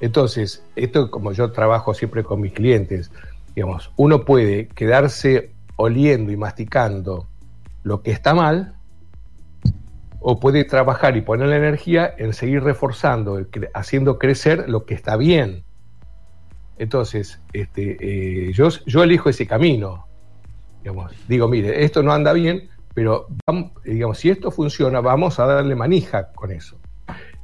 Entonces, 0.00 0.62
esto 0.76 1.10
como 1.10 1.32
yo 1.32 1.52
trabajo 1.52 1.94
siempre 1.94 2.24
con 2.24 2.40
mis 2.40 2.52
clientes, 2.52 3.10
digamos, 3.54 3.90
uno 3.96 4.24
puede 4.24 4.68
quedarse 4.68 5.52
oliendo 5.76 6.32
y 6.32 6.36
masticando 6.36 7.26
lo 7.82 8.02
que 8.02 8.10
está 8.10 8.34
mal, 8.34 8.74
o 10.20 10.38
puede 10.38 10.64
trabajar 10.64 11.16
y 11.16 11.22
poner 11.22 11.48
la 11.48 11.56
energía 11.56 12.14
en 12.18 12.34
seguir 12.34 12.62
reforzando, 12.62 13.44
haciendo 13.72 14.18
crecer 14.18 14.68
lo 14.68 14.84
que 14.84 14.94
está 14.94 15.16
bien. 15.16 15.64
Entonces, 16.78 17.40
este, 17.52 17.96
eh, 18.48 18.52
yo, 18.52 18.68
yo 18.86 19.02
elijo 19.02 19.30
ese 19.30 19.46
camino. 19.46 20.06
Digamos, 20.82 21.12
digo, 21.26 21.48
mire, 21.48 21.84
esto 21.84 22.02
no 22.02 22.12
anda 22.12 22.32
bien, 22.32 22.68
pero 22.94 23.28
digamos, 23.84 24.18
si 24.18 24.30
esto 24.30 24.50
funciona, 24.50 25.00
vamos 25.00 25.38
a 25.38 25.46
darle 25.46 25.74
manija 25.74 26.32
con 26.32 26.50
eso. 26.52 26.76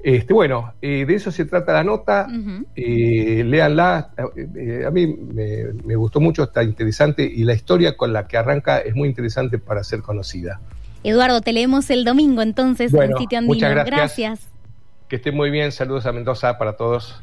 Este, 0.02 0.32
bueno, 0.32 0.74
eh, 0.80 1.04
de 1.04 1.14
eso 1.14 1.32
se 1.32 1.46
trata 1.46 1.72
la 1.72 1.84
nota. 1.84 2.28
Eh, 2.76 3.42
léanla. 3.44 4.10
a 4.16 4.90
mí 4.90 5.06
me, 5.06 5.96
gustó 5.96 6.20
mucho, 6.20 6.44
está 6.44 6.62
interesante 6.62 7.24
y 7.24 7.44
la 7.44 7.54
historia 7.54 7.96
con 7.96 8.12
la 8.12 8.28
que 8.28 8.36
arranca 8.36 8.78
es 8.78 8.94
muy 8.94 9.08
interesante 9.08 9.58
para 9.58 9.82
ser 9.82 10.02
conocida. 10.02 10.60
Eduardo, 11.02 11.40
te 11.40 11.52
leemos 11.52 11.90
el 11.90 12.04
domingo 12.04 12.42
entonces 12.42 12.92
en 12.94 13.16
Sitio 13.16 13.38
Andino. 13.38 13.54
Muchas 13.54 13.70
gracias. 13.70 13.96
gracias. 13.96 14.52
Que 15.08 15.16
esté 15.16 15.32
muy 15.32 15.50
bien. 15.50 15.72
Saludos 15.72 16.06
a 16.06 16.12
Mendoza 16.12 16.58
para 16.58 16.76
todos. 16.76 17.20